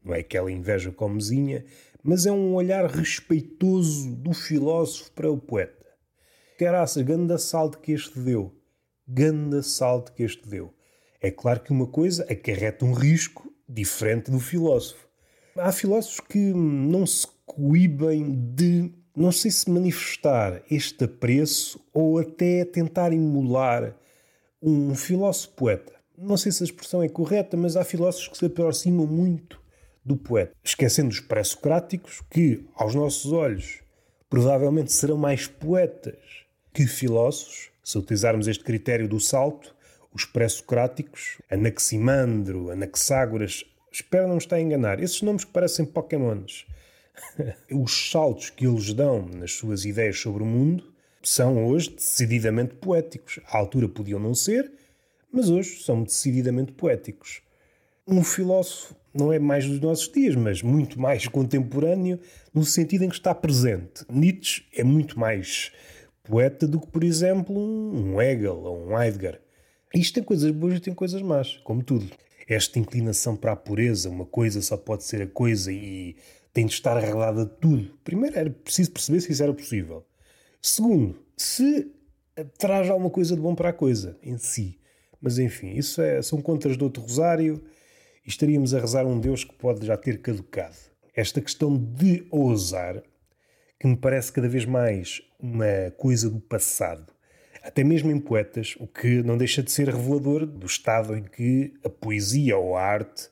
não 0.04 0.14
é 0.14 0.20
aquela 0.20 0.52
inveja 0.52 0.92
comezinha, 0.92 1.64
mas 2.02 2.26
é 2.26 2.30
um 2.30 2.54
olhar 2.54 2.86
respeitoso 2.86 4.14
do 4.14 4.32
filósofo 4.32 5.10
para 5.12 5.30
o 5.30 5.36
poeta. 5.36 5.77
Caraças, 6.58 7.04
ganda 7.04 7.38
salto 7.38 7.78
que 7.78 7.92
este 7.92 8.18
deu. 8.18 8.52
Ganda 9.06 9.62
salto 9.62 10.12
que 10.12 10.24
este 10.24 10.48
deu. 10.48 10.74
É 11.22 11.30
claro 11.30 11.60
que 11.60 11.70
uma 11.70 11.86
coisa 11.86 12.24
acarreta 12.24 12.84
um 12.84 12.92
risco 12.92 13.48
diferente 13.68 14.28
do 14.28 14.40
filósofo. 14.40 15.06
Há 15.56 15.70
filósofos 15.70 16.18
que 16.18 16.52
não 16.52 17.06
se 17.06 17.28
coíbem 17.46 18.34
de, 18.56 18.92
não 19.16 19.30
sei 19.30 19.52
se 19.52 19.70
manifestar 19.70 20.60
este 20.68 21.04
apreço 21.04 21.80
ou 21.94 22.18
até 22.18 22.64
tentar 22.64 23.12
emular 23.12 23.94
um 24.60 24.96
filósofo 24.96 25.54
poeta. 25.54 25.92
Não 26.16 26.36
sei 26.36 26.50
se 26.50 26.64
a 26.64 26.66
expressão 26.66 27.04
é 27.04 27.08
correta, 27.08 27.56
mas 27.56 27.76
há 27.76 27.84
filósofos 27.84 28.26
que 28.26 28.36
se 28.36 28.46
aproximam 28.46 29.06
muito 29.06 29.62
do 30.04 30.16
poeta, 30.16 30.56
esquecendo 30.64 31.10
os 31.10 31.20
pré-socráticos, 31.20 32.20
que, 32.28 32.66
aos 32.74 32.96
nossos 32.96 33.32
olhos, 33.32 33.78
provavelmente 34.28 34.92
serão 34.92 35.16
mais 35.16 35.46
poetas 35.46 36.47
que 36.78 36.86
filósofos, 36.86 37.70
se 37.82 37.98
utilizarmos 37.98 38.46
este 38.46 38.62
critério 38.62 39.08
do 39.08 39.18
salto, 39.18 39.74
os 40.14 40.24
pré-socráticos, 40.24 41.42
Anaximandro, 41.50 42.70
Anaxágoras, 42.70 43.64
espero 43.90 44.28
não 44.28 44.34
me 44.34 44.40
estar 44.40 44.54
a 44.54 44.60
enganar, 44.60 45.02
esses 45.02 45.20
nomes 45.22 45.44
que 45.44 45.50
parecem 45.50 45.84
Pokémons. 45.84 46.66
Os 47.72 48.12
saltos 48.12 48.50
que 48.50 48.64
eles 48.64 48.92
dão 48.92 49.26
nas 49.26 49.54
suas 49.54 49.84
ideias 49.84 50.20
sobre 50.20 50.44
o 50.44 50.46
mundo 50.46 50.84
são 51.20 51.66
hoje 51.66 51.90
decididamente 51.90 52.76
poéticos. 52.76 53.40
À 53.50 53.58
altura 53.58 53.88
podiam 53.88 54.20
não 54.20 54.32
ser, 54.32 54.70
mas 55.32 55.50
hoje 55.50 55.82
são 55.82 56.04
decididamente 56.04 56.70
poéticos. 56.70 57.42
Um 58.06 58.22
filósofo 58.22 58.94
não 59.12 59.32
é 59.32 59.40
mais 59.40 59.66
dos 59.66 59.80
nossos 59.80 60.08
dias, 60.12 60.36
mas 60.36 60.62
muito 60.62 61.00
mais 61.00 61.26
contemporâneo, 61.26 62.20
no 62.54 62.64
sentido 62.64 63.02
em 63.02 63.08
que 63.08 63.16
está 63.16 63.34
presente. 63.34 64.04
Nietzsche 64.08 64.62
é 64.72 64.84
muito 64.84 65.18
mais 65.18 65.72
poeta 66.28 66.66
do 66.66 66.78
que, 66.78 66.86
por 66.86 67.02
exemplo, 67.02 67.58
um 67.58 68.20
Hegel 68.20 68.56
ou 68.56 68.86
um 68.86 69.00
Heidegger. 69.00 69.40
Isto 69.94 70.14
tem 70.14 70.22
coisas 70.22 70.50
boas 70.50 70.76
e 70.76 70.80
tem 70.80 70.94
coisas 70.94 71.22
más, 71.22 71.56
como 71.64 71.82
tudo. 71.82 72.06
Esta 72.46 72.78
inclinação 72.78 73.34
para 73.36 73.52
a 73.52 73.56
pureza, 73.56 74.10
uma 74.10 74.26
coisa 74.26 74.60
só 74.60 74.76
pode 74.76 75.04
ser 75.04 75.22
a 75.22 75.26
coisa 75.26 75.72
e 75.72 76.16
tem 76.52 76.66
de 76.66 76.72
estar 76.72 76.96
arreglada 76.96 77.44
de 77.44 77.52
tudo. 77.52 77.90
Primeiro, 78.04 78.38
era 78.38 78.50
preciso 78.50 78.90
perceber 78.90 79.20
se 79.20 79.32
isso 79.32 79.42
era 79.42 79.52
possível. 79.52 80.06
Segundo, 80.60 81.18
se 81.36 81.90
traz 82.58 82.88
alguma 82.90 83.10
coisa 83.10 83.34
de 83.34 83.40
bom 83.40 83.54
para 83.54 83.70
a 83.70 83.72
coisa 83.72 84.16
em 84.22 84.36
si. 84.38 84.78
Mas 85.20 85.38
enfim, 85.38 85.70
isso 85.70 86.00
é, 86.00 86.22
são 86.22 86.40
contas 86.40 86.76
do 86.76 86.84
outro 86.84 87.02
rosário 87.02 87.62
e 88.24 88.28
estaríamos 88.28 88.74
a 88.74 88.80
rezar 88.80 89.06
um 89.06 89.18
Deus 89.18 89.44
que 89.44 89.54
pode 89.54 89.86
já 89.86 89.96
ter 89.96 90.20
caducado. 90.20 90.76
Esta 91.14 91.40
questão 91.40 91.76
de 91.76 92.26
ousar, 92.30 93.02
que 93.78 93.86
me 93.86 93.96
parece 93.96 94.32
cada 94.32 94.48
vez 94.48 94.64
mais 94.64 95.22
uma 95.38 95.92
coisa 95.96 96.28
do 96.28 96.40
passado, 96.40 97.12
até 97.62 97.84
mesmo 97.84 98.10
em 98.10 98.18
poetas, 98.18 98.74
o 98.80 98.86
que 98.86 99.22
não 99.22 99.36
deixa 99.36 99.62
de 99.62 99.70
ser 99.70 99.88
revelador 99.88 100.46
do 100.46 100.66
estado 100.66 101.16
em 101.16 101.22
que 101.22 101.74
a 101.84 101.88
poesia 101.88 102.56
ou 102.56 102.76
a 102.76 102.82
arte 102.82 103.28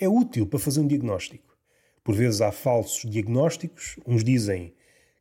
é 0.00 0.08
útil 0.08 0.46
para 0.46 0.58
fazer 0.58 0.80
um 0.80 0.86
diagnóstico. 0.86 1.54
Por 2.02 2.14
vezes 2.14 2.40
há 2.40 2.50
falsos 2.50 3.10
diagnósticos, 3.10 3.96
uns 4.06 4.24
dizem 4.24 4.74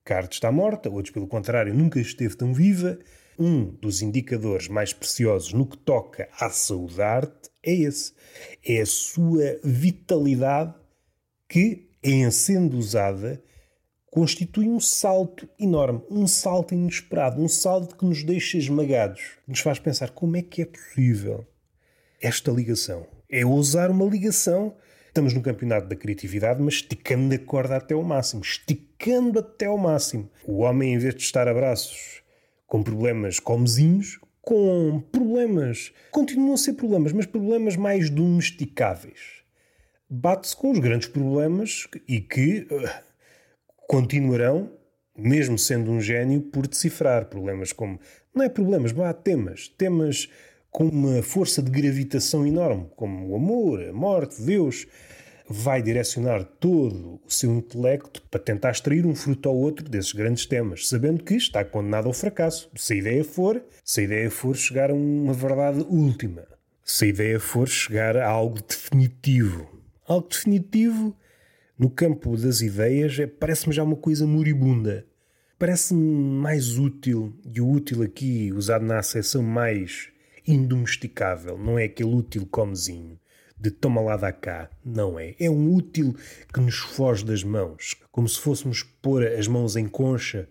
que 0.05 0.13
a 0.13 0.17
arte 0.17 0.33
está 0.33 0.51
morta, 0.51 0.89
outros, 0.89 1.13
pelo 1.13 1.27
contrário, 1.27 1.73
nunca 1.73 1.99
esteve 1.99 2.35
tão 2.35 2.53
viva. 2.53 2.99
Um 3.39 3.65
dos 3.65 4.01
indicadores 4.01 4.67
mais 4.67 4.93
preciosos 4.93 5.53
no 5.53 5.65
que 5.65 5.77
toca 5.77 6.29
à 6.39 6.49
saúde 6.49 6.97
da 6.97 7.07
arte 7.07 7.49
é 7.63 7.73
esse: 7.73 8.13
é 8.63 8.81
a 8.81 8.85
sua 8.85 9.59
vitalidade 9.63 10.75
que, 11.47 11.89
em 12.03 12.29
sendo 12.29 12.77
usada, 12.77 13.41
constitui 14.13 14.69
um 14.69 14.79
salto 14.79 15.49
enorme, 15.59 16.03
um 16.07 16.27
salto 16.27 16.75
inesperado, 16.75 17.41
um 17.41 17.47
salto 17.47 17.97
que 17.97 18.05
nos 18.05 18.23
deixa 18.23 18.59
esmagados, 18.59 19.21
que 19.43 19.49
nos 19.49 19.59
faz 19.59 19.79
pensar 19.79 20.11
como 20.11 20.37
é 20.37 20.43
que 20.43 20.61
é 20.61 20.65
possível 20.65 21.47
esta 22.21 22.51
ligação. 22.51 23.07
É 23.27 23.43
usar 23.43 23.89
uma 23.89 24.05
ligação. 24.05 24.75
Estamos 25.07 25.33
no 25.33 25.41
campeonato 25.41 25.87
da 25.87 25.95
criatividade, 25.95 26.61
mas 26.61 26.75
esticando 26.75 27.33
a 27.33 27.39
corda 27.39 27.77
até 27.77 27.95
ao 27.95 28.03
máximo, 28.03 28.43
esticando 28.43 29.39
até 29.39 29.65
ao 29.65 29.79
máximo. 29.79 30.29
O 30.45 30.59
homem, 30.59 30.93
em 30.93 30.99
vez 30.99 31.15
de 31.15 31.23
estar 31.23 31.47
a 31.47 31.53
braços 31.53 32.21
com 32.67 32.83
problemas 32.83 33.39
comezinhos, 33.39 34.19
com 34.43 35.01
problemas, 35.11 35.91
continuam 36.11 36.53
a 36.53 36.57
ser 36.57 36.73
problemas, 36.73 37.13
mas 37.13 37.25
problemas 37.25 37.75
mais 37.75 38.11
domesticáveis. 38.11 39.41
Bate-se 40.07 40.55
com 40.55 40.69
os 40.69 40.77
grandes 40.77 41.07
problemas 41.07 41.87
e 42.07 42.21
que 42.21 42.67
uh, 42.69 43.12
continuarão, 43.87 44.71
mesmo 45.17 45.57
sendo 45.57 45.91
um 45.91 46.01
gênio, 46.01 46.41
por 46.41 46.67
decifrar 46.67 47.25
problemas 47.25 47.71
como. 47.71 47.99
Não 48.33 48.43
é 48.43 48.49
problemas, 48.49 48.91
mas 48.91 49.07
há 49.07 49.13
temas. 49.13 49.67
Temas 49.67 50.29
com 50.71 50.85
uma 50.85 51.21
força 51.21 51.61
de 51.61 51.69
gravitação 51.69 52.47
enorme, 52.47 52.87
como 52.95 53.29
o 53.29 53.35
amor, 53.35 53.87
a 53.87 53.93
morte, 53.93 54.41
Deus 54.41 54.87
vai 55.47 55.81
direcionar 55.83 56.43
todo 56.43 57.21
o 57.23 57.31
seu 57.31 57.53
intelecto 57.53 58.23
para 58.23 58.39
tentar 58.39 58.71
extrair 58.71 59.05
um 59.05 59.13
fruto 59.13 59.47
ao 59.47 59.55
outro 59.55 59.87
desses 59.87 60.11
grandes 60.11 60.45
temas, 60.47 60.87
sabendo 60.87 61.23
que 61.23 61.35
está 61.35 61.63
condenado 61.63 62.07
ao 62.07 62.13
fracasso. 62.13 62.71
Se 62.75 62.93
a 62.93 62.97
ideia 62.97 63.23
for, 63.23 63.63
se 63.83 64.01
a 64.01 64.03
ideia 64.03 64.31
for 64.31 64.55
chegar 64.55 64.89
a 64.89 64.95
uma 64.95 65.33
verdade 65.33 65.85
última, 65.89 66.43
se 66.83 67.05
a 67.05 67.07
ideia 67.09 67.39
for 67.39 67.67
chegar 67.67 68.17
a 68.17 68.27
algo 68.27 68.59
definitivo. 68.67 69.69
Algo 70.07 70.27
definitivo 70.27 71.15
no 71.77 71.89
campo 71.89 72.37
das 72.37 72.61
ideias 72.61 73.17
é, 73.19 73.27
parece-me 73.27 73.73
já 73.73 73.83
uma 73.83 73.95
coisa 73.95 74.25
moribunda. 74.25 75.05
Parece-me 75.57 76.01
mais 76.03 76.77
útil, 76.77 77.33
e 77.45 77.61
o 77.61 77.69
útil 77.69 78.03
aqui 78.03 78.51
usado 78.53 78.83
na 78.83 78.99
acessão 78.99 79.41
mais 79.41 80.09
indomesticável, 80.45 81.57
não 81.57 81.79
é 81.79 81.85
aquele 81.85 82.13
útil 82.13 82.45
comezinho 82.45 83.17
de 83.63 83.71
toma 83.71 84.01
lá 84.01 84.17
da 84.17 84.31
cá. 84.33 84.69
Não 84.83 85.17
é. 85.17 85.35
É 85.39 85.49
um 85.49 85.73
útil 85.73 86.13
que 86.53 86.59
nos 86.59 86.75
foge 86.75 87.23
das 87.23 87.45
mãos, 87.45 87.95
como 88.11 88.27
se 88.27 88.37
fôssemos 88.37 88.83
pôr 89.01 89.25
as 89.25 89.47
mãos 89.47 89.77
em 89.77 89.87
concha 89.87 90.49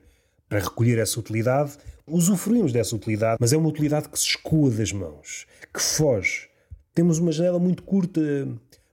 para 0.48 0.60
recolher 0.60 0.98
essa 0.98 1.20
utilidade. 1.20 1.76
Usufruímos 2.06 2.72
dessa 2.72 2.96
utilidade, 2.96 3.36
mas 3.38 3.52
é 3.52 3.56
uma 3.56 3.68
utilidade 3.68 4.08
que 4.08 4.18
se 4.18 4.28
escoa 4.28 4.70
das 4.70 4.92
mãos, 4.92 5.46
que 5.72 5.80
foge. 5.80 6.48
Temos 6.94 7.18
uma 7.18 7.32
janela 7.32 7.58
muito 7.58 7.82
curta 7.82 8.48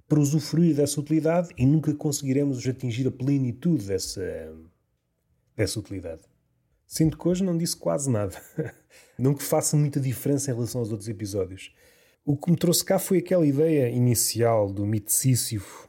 para 0.10 0.20
usufruir 0.20 0.76
dessa 0.76 1.00
utilidade 1.00 1.50
e 1.56 1.68
nunca 1.68 1.94
conseguiremos 1.94 2.68
atingir 2.68 3.08
a 3.08 3.12
plenitude 3.12 3.86
dessa, 3.86 4.52
dessa 5.56 5.80
utilidade. 5.80 6.24
Sinto 6.88 7.16
que 7.16 7.28
hoje 7.28 7.44
não 7.44 7.56
disse 7.56 7.78
quase 7.78 8.10
nada. 8.10 8.36
Não 9.20 9.36
que 9.36 9.44
faça 9.44 9.78
muita 9.78 10.00
diferença 10.00 10.50
em 10.50 10.54
relação 10.56 10.82
aos 10.82 10.92
outros 10.92 11.08
episódios. 11.08 11.72
O 12.26 12.36
que 12.36 12.50
me 12.50 12.58
trouxe 12.58 12.84
cá 12.84 12.98
foi 12.98 13.20
aquela 13.20 13.46
ideia 13.46 13.88
inicial 13.90 14.72
do 14.74 14.86
mito 14.86 15.12
Sísifo. 15.12 15.88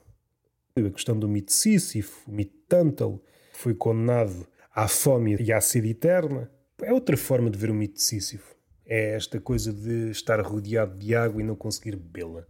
A 0.77 0.91
questão 0.91 1.19
do 1.19 1.27
mito 1.27 1.53
Sísifo, 1.53 2.31
o 2.31 2.35
mito 2.35 2.55
Tântalo, 2.69 3.23
foi 3.55 3.75
condenado 3.75 4.47
à 4.75 4.87
fome 4.89 5.37
e 5.41 5.53
à 5.53 5.61
sede 5.61 5.91
eterna. 5.91 6.51
É 6.83 6.93
outra 6.93 7.17
forma 7.17 7.49
de 7.49 7.57
ver 7.57 7.71
o 7.71 7.75
mito 7.75 8.01
Sísifo. 8.01 8.55
É 8.85 9.15
esta 9.15 9.41
coisa 9.41 9.73
de 9.73 10.11
estar 10.11 10.41
rodeado 10.43 10.99
de 10.99 11.17
água 11.17 11.41
e 11.41 11.45
não 11.45 11.57
conseguir 11.57 11.97
bebê-la. 11.97 12.47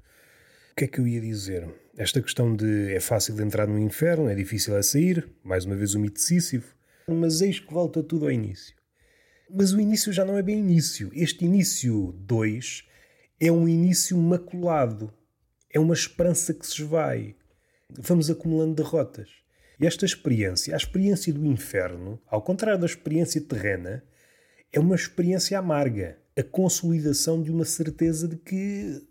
O 0.72 0.74
que 0.76 0.84
é 0.84 0.88
que 0.88 1.00
eu 1.00 1.06
ia 1.06 1.20
dizer? 1.20 1.68
Esta 1.96 2.22
questão 2.22 2.54
de 2.54 2.94
é 2.94 3.00
fácil 3.00 3.38
entrar 3.40 3.66
no 3.66 3.78
inferno, 3.78 4.28
é 4.28 4.34
difícil 4.34 4.74
a 4.76 4.82
sair, 4.82 5.28
mais 5.42 5.64
uma 5.64 5.76
vez 5.76 5.94
o 5.94 6.00
mito 6.00 6.20
Sísifo, 6.20 6.74
mas 7.06 7.40
eis 7.40 7.58
que 7.58 7.72
volta 7.72 8.02
tudo 8.02 8.26
ao 8.26 8.32
início. 8.32 8.74
Mas 9.52 9.72
o 9.72 9.80
início 9.80 10.12
já 10.12 10.24
não 10.24 10.38
é 10.38 10.42
bem 10.42 10.58
início. 10.60 11.10
Este 11.12 11.44
início 11.44 12.14
2 12.20 12.84
é 13.40 13.50
um 13.50 13.68
início 13.68 14.16
maculado. 14.16 15.12
É 15.68 15.80
uma 15.80 15.92
esperança 15.94 16.54
que 16.54 16.64
se 16.64 16.82
esvai. 16.82 17.34
Vamos 17.98 18.30
acumulando 18.30 18.76
derrotas. 18.76 19.28
E 19.80 19.86
esta 19.86 20.06
experiência, 20.06 20.72
a 20.72 20.76
experiência 20.76 21.32
do 21.32 21.44
inferno, 21.44 22.20
ao 22.28 22.40
contrário 22.40 22.78
da 22.78 22.86
experiência 22.86 23.40
terrena, 23.40 24.04
é 24.72 24.78
uma 24.78 24.94
experiência 24.94 25.58
amarga. 25.58 26.16
A 26.38 26.44
consolidação 26.44 27.42
de 27.42 27.50
uma 27.50 27.64
certeza 27.64 28.28
de 28.28 28.36
que 28.36 29.02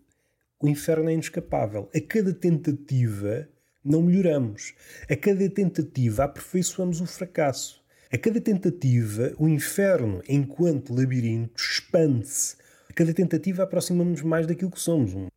o 0.60 0.68
inferno 0.68 1.10
é 1.10 1.14
inescapável. 1.14 1.90
A 1.96 2.02
cada 2.02 2.34
tentativa 2.34 3.48
não 3.84 4.02
melhoramos. 4.02 4.74
A 5.10 5.16
cada 5.16 5.50
tentativa 5.50 6.26
aperfeiçoamos 6.26 7.02
o 7.02 7.06
fracasso. 7.06 7.84
A 8.12 8.18
cada 8.18 8.42
tentativa, 8.42 9.34
o 9.38 9.48
inferno, 9.48 10.22
enquanto 10.28 10.94
labirinto, 10.94 11.62
expande-se 11.62 12.58
a 12.90 12.94
cada 12.94 13.14
tentativa 13.14 13.64
aproximamos-nos 13.64 14.24
mais 14.24 14.48
daquilo 14.48 14.72
que 14.72 14.80
somos, 14.80 15.14
um, 15.14 15.28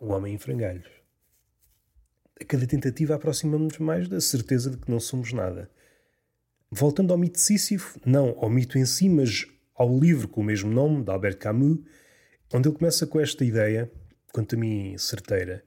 um 0.00 0.12
homem 0.12 0.34
em 0.34 0.38
frangalhos. 0.38 0.88
A 2.40 2.44
cada 2.44 2.66
tentativa 2.66 3.14
aproximamos-nos 3.14 3.78
mais 3.78 4.08
da 4.08 4.20
certeza 4.20 4.70
de 4.70 4.78
que 4.78 4.90
não 4.90 4.98
somos 4.98 5.32
nada. 5.32 5.70
Voltando 6.70 7.12
ao 7.12 7.18
mito 7.18 7.38
Sísifo, 7.38 8.00
não 8.04 8.34
ao 8.38 8.48
mito 8.48 8.78
em 8.78 8.86
si, 8.86 9.10
mas 9.10 9.46
ao 9.74 9.98
livro 9.98 10.26
com 10.26 10.40
o 10.40 10.44
mesmo 10.44 10.70
nome, 10.70 11.04
de 11.04 11.10
Albert 11.10 11.36
Camus, 11.36 11.80
onde 12.52 12.68
ele 12.68 12.76
começa 12.76 13.06
com 13.06 13.20
esta 13.20 13.44
ideia, 13.44 13.92
quanto 14.36 14.54
a 14.54 14.58
mim 14.58 14.98
certeira, 14.98 15.64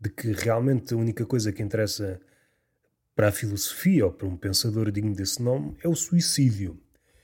de 0.00 0.08
que 0.08 0.30
realmente 0.30 0.94
a 0.94 0.96
única 0.96 1.26
coisa 1.26 1.52
que 1.52 1.64
interessa 1.64 2.20
para 3.12 3.26
a 3.26 3.32
filosofia 3.32 4.06
ou 4.06 4.12
para 4.12 4.28
um 4.28 4.36
pensador 4.36 4.92
digno 4.92 5.12
desse 5.12 5.42
nome 5.42 5.76
é 5.82 5.88
o 5.88 5.96
suicídio. 5.96 6.78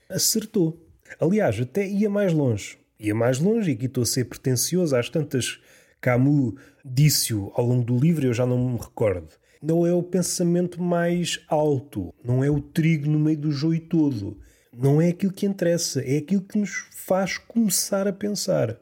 Acertou. 0.08 0.84
Aliás, 1.20 1.60
até 1.60 1.86
ia 1.86 2.10
mais 2.10 2.32
longe 2.32 2.76
Ia 2.98 3.14
mais 3.14 3.38
longe, 3.38 3.70
e 3.70 3.74
aqui 3.74 3.86
estou 3.86 4.02
a 4.02 4.06
ser 4.06 4.24
pretencioso, 4.24 4.96
às 4.96 5.08
tantas 5.08 5.60
Camus 6.00 6.54
disse-o 6.84 7.52
ao 7.54 7.64
longo 7.64 7.84
do 7.84 7.96
livro, 7.96 8.26
eu 8.26 8.34
já 8.34 8.44
não 8.44 8.72
me 8.72 8.78
recordo. 8.78 9.28
Não 9.62 9.86
é 9.86 9.92
o 9.92 10.02
pensamento 10.02 10.82
mais 10.82 11.40
alto, 11.46 12.12
não 12.24 12.42
é 12.42 12.50
o 12.50 12.60
trigo 12.60 13.08
no 13.08 13.18
meio 13.20 13.38
do 13.38 13.52
joio 13.52 13.80
todo. 13.80 14.38
Não 14.72 15.00
é 15.00 15.10
aquilo 15.10 15.32
que 15.32 15.46
interessa, 15.46 16.02
é 16.02 16.16
aquilo 16.16 16.42
que 16.42 16.58
nos 16.58 16.88
faz 16.90 17.38
começar 17.38 18.08
a 18.08 18.12
pensar. 18.12 18.76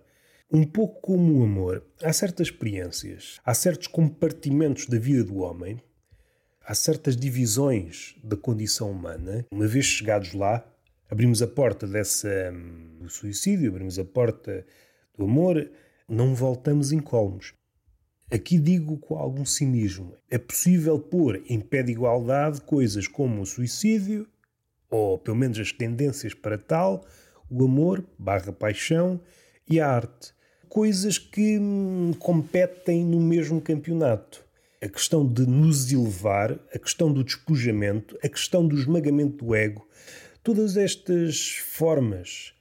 Um 0.50 0.64
pouco 0.64 1.02
como 1.02 1.40
o 1.40 1.44
amor, 1.44 1.84
há 2.02 2.10
certas 2.10 2.46
experiências, 2.46 3.38
há 3.44 3.52
certos 3.52 3.86
compartimentos 3.86 4.86
da 4.86 4.98
vida 4.98 5.22
do 5.22 5.40
homem, 5.40 5.78
há 6.64 6.74
certas 6.74 7.14
divisões 7.14 8.14
da 8.24 8.34
condição 8.34 8.90
humana. 8.90 9.44
Uma 9.52 9.66
vez 9.66 9.84
chegados 9.84 10.32
lá, 10.32 10.66
abrimos 11.10 11.42
a 11.42 11.46
porta 11.46 11.86
dessa 11.86 12.50
hum, 12.50 12.96
do 13.02 13.10
suicídio, 13.10 13.68
abrimos 13.68 13.98
a 13.98 14.06
porta 14.06 14.64
do 15.18 15.24
amor, 15.24 15.70
não 16.08 16.34
voltamos 16.34 16.92
incólumes. 16.92 17.52
Aqui 18.30 18.58
digo 18.58 18.96
com 18.96 19.18
algum 19.18 19.44
cinismo: 19.44 20.16
é 20.30 20.38
possível 20.38 20.98
pôr 20.98 21.42
em 21.46 21.60
pé 21.60 21.82
de 21.82 21.92
igualdade 21.92 22.62
coisas 22.62 23.06
como 23.06 23.42
o 23.42 23.46
suicídio, 23.46 24.26
ou 24.88 25.18
pelo 25.18 25.36
menos 25.36 25.58
as 25.58 25.72
tendências 25.72 26.32
para 26.32 26.56
tal, 26.56 27.04
o 27.50 27.66
amor, 27.66 28.02
barra 28.18 28.50
paixão 28.50 29.20
e 29.68 29.78
a 29.78 29.86
arte 29.86 30.37
coisas 30.68 31.18
que 31.18 31.58
hum, 31.58 32.12
competem 32.18 33.04
no 33.04 33.20
mesmo 33.20 33.60
campeonato. 33.60 34.44
A 34.80 34.88
questão 34.88 35.26
de 35.26 35.46
nos 35.46 35.92
elevar, 35.92 36.58
a 36.72 36.78
questão 36.78 37.12
do 37.12 37.24
despojamento, 37.24 38.16
a 38.22 38.28
questão 38.28 38.66
do 38.66 38.76
esmagamento 38.78 39.44
do 39.44 39.54
ego, 39.54 39.86
todas 40.42 40.76
estas 40.76 41.56
formas 41.56 42.54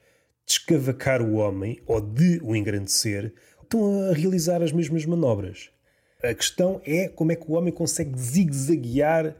de 0.46 0.54
escavacar 0.54 1.22
o 1.22 1.36
homem 1.36 1.80
ou 1.86 2.02
de 2.02 2.40
o 2.42 2.56
engrandecer 2.56 3.34
estão 3.62 4.10
a 4.10 4.14
realizar 4.14 4.64
as 4.64 4.72
mesmas 4.72 5.06
manobras. 5.06 5.70
A 6.24 6.34
questão 6.34 6.82
é 6.84 7.08
como 7.08 7.32
é 7.32 7.36
que 7.36 7.50
o 7.50 7.54
homem 7.54 7.72
consegue 7.72 8.18
zigue-zaguear 8.18 9.36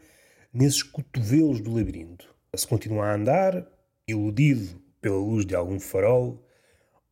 nesses 0.54 0.84
cotovelos 0.84 1.60
do 1.60 1.74
labirinto. 1.74 2.28
Se 2.56 2.68
continua 2.68 3.06
a 3.06 3.16
andar, 3.16 3.68
iludido 4.08 4.80
pela 5.02 5.18
luz 5.18 5.46
de 5.46 5.56
algum 5.56 5.80
farol, 5.80 6.47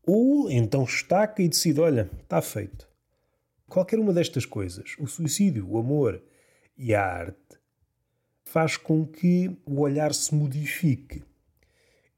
ou 0.05 0.49
então 0.49 0.83
estaca 0.83 1.41
e 1.41 1.49
decide: 1.49 1.79
olha, 1.79 2.09
está 2.21 2.41
feito. 2.41 2.87
Qualquer 3.67 3.99
uma 3.99 4.13
destas 4.13 4.45
coisas, 4.45 4.95
o 4.99 5.07
suicídio, 5.07 5.67
o 5.67 5.77
amor 5.77 6.21
e 6.77 6.93
a 6.93 7.03
arte, 7.03 7.59
faz 8.43 8.77
com 8.77 9.05
que 9.05 9.49
o 9.65 9.81
olhar 9.81 10.13
se 10.13 10.33
modifique. 10.35 11.23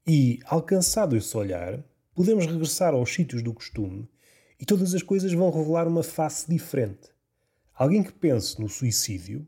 E, 0.06 0.38
alcançado 0.44 1.16
esse 1.16 1.36
olhar, 1.36 1.82
podemos 2.14 2.46
regressar 2.46 2.94
aos 2.94 3.12
sítios 3.12 3.42
do 3.42 3.54
costume 3.54 4.08
e 4.60 4.64
todas 4.64 4.94
as 4.94 5.02
coisas 5.02 5.32
vão 5.32 5.50
revelar 5.50 5.86
uma 5.88 6.02
face 6.02 6.48
diferente. 6.48 7.10
Alguém 7.74 8.02
que 8.02 8.12
pense 8.12 8.60
no 8.60 8.68
suicídio 8.68 9.46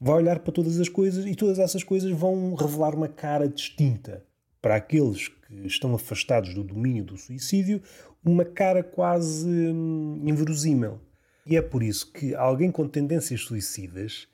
vai 0.00 0.16
olhar 0.16 0.38
para 0.38 0.52
todas 0.52 0.78
as 0.78 0.88
coisas 0.88 1.26
e 1.26 1.34
todas 1.34 1.58
essas 1.58 1.82
coisas 1.82 2.10
vão 2.12 2.54
revelar 2.54 2.94
uma 2.94 3.08
cara 3.08 3.48
distinta 3.48 4.24
para 4.60 4.76
aqueles 4.76 5.28
que 5.28 5.66
estão 5.66 5.94
afastados 5.94 6.54
do 6.54 6.64
domínio 6.64 7.04
do 7.04 7.16
suicídio, 7.16 7.82
uma 8.24 8.44
cara 8.44 8.82
quase 8.82 9.48
hum, 9.48 10.22
inverosímil. 10.24 11.00
E 11.46 11.56
é 11.56 11.62
por 11.62 11.82
isso 11.82 12.12
que 12.12 12.34
alguém 12.34 12.70
com 12.70 12.86
tendências 12.86 13.40
suicidas 13.42 14.28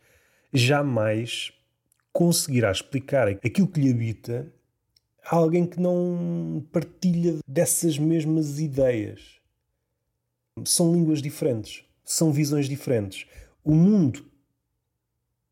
jamais 0.52 1.52
conseguirá 2.12 2.70
explicar 2.70 3.28
aquilo 3.28 3.68
que 3.68 3.80
lhe 3.80 3.90
habita 3.90 4.52
a 5.24 5.36
alguém 5.36 5.66
que 5.66 5.80
não 5.80 6.64
partilha 6.72 7.38
dessas 7.46 7.98
mesmas 7.98 8.58
ideias. 8.58 9.40
São 10.64 10.92
línguas 10.92 11.20
diferentes, 11.20 11.84
são 12.04 12.32
visões 12.32 12.68
diferentes. 12.68 13.26
O 13.64 13.74
mundo, 13.74 14.24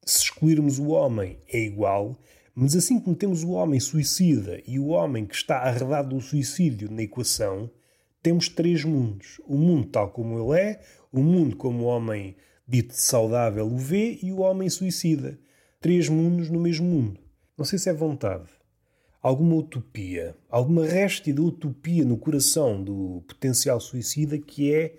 se 0.04 0.24
excluirmos 0.24 0.78
o 0.78 0.88
homem, 0.88 1.38
é 1.48 1.58
igual, 1.58 2.16
mas 2.54 2.76
assim 2.76 3.00
como 3.00 3.16
temos 3.16 3.42
o 3.42 3.52
homem 3.52 3.80
suicida 3.80 4.60
e 4.66 4.78
o 4.78 4.88
homem 4.88 5.24
que 5.24 5.34
está 5.34 5.58
arredado 5.58 6.14
do 6.14 6.20
suicídio 6.20 6.90
na 6.90 7.02
equação, 7.02 7.70
temos 8.22 8.48
três 8.48 8.84
mundos. 8.84 9.40
O 9.46 9.56
mundo 9.56 9.88
tal 9.88 10.10
como 10.10 10.38
ele 10.38 10.60
é, 10.60 10.80
o 11.10 11.22
mundo 11.22 11.56
como 11.56 11.84
o 11.84 11.86
homem 11.86 12.36
dito 12.68 12.94
saudável 12.94 13.66
o 13.66 13.76
vê 13.76 14.18
e 14.22 14.30
o 14.32 14.40
homem 14.40 14.68
suicida. 14.68 15.38
Três 15.80 16.08
mundos 16.08 16.50
no 16.50 16.60
mesmo 16.60 16.86
mundo. 16.86 17.18
Não 17.56 17.64
sei 17.64 17.78
se 17.78 17.88
é 17.88 17.92
vontade. 17.92 18.48
Alguma 19.22 19.56
utopia, 19.56 20.36
alguma 20.50 20.84
réstia 20.84 21.32
de 21.32 21.40
utopia 21.40 22.04
no 22.04 22.18
coração 22.18 22.82
do 22.82 23.24
potencial 23.26 23.80
suicida 23.80 24.36
que 24.36 24.74
é 24.74 24.94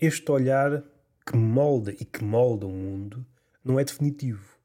este 0.00 0.30
olhar 0.30 0.84
que 1.26 1.36
molda 1.36 1.90
e 1.92 2.04
que 2.04 2.22
molda 2.22 2.66
o 2.66 2.70
mundo 2.70 3.26
não 3.64 3.80
é 3.80 3.84
definitivo 3.84 4.55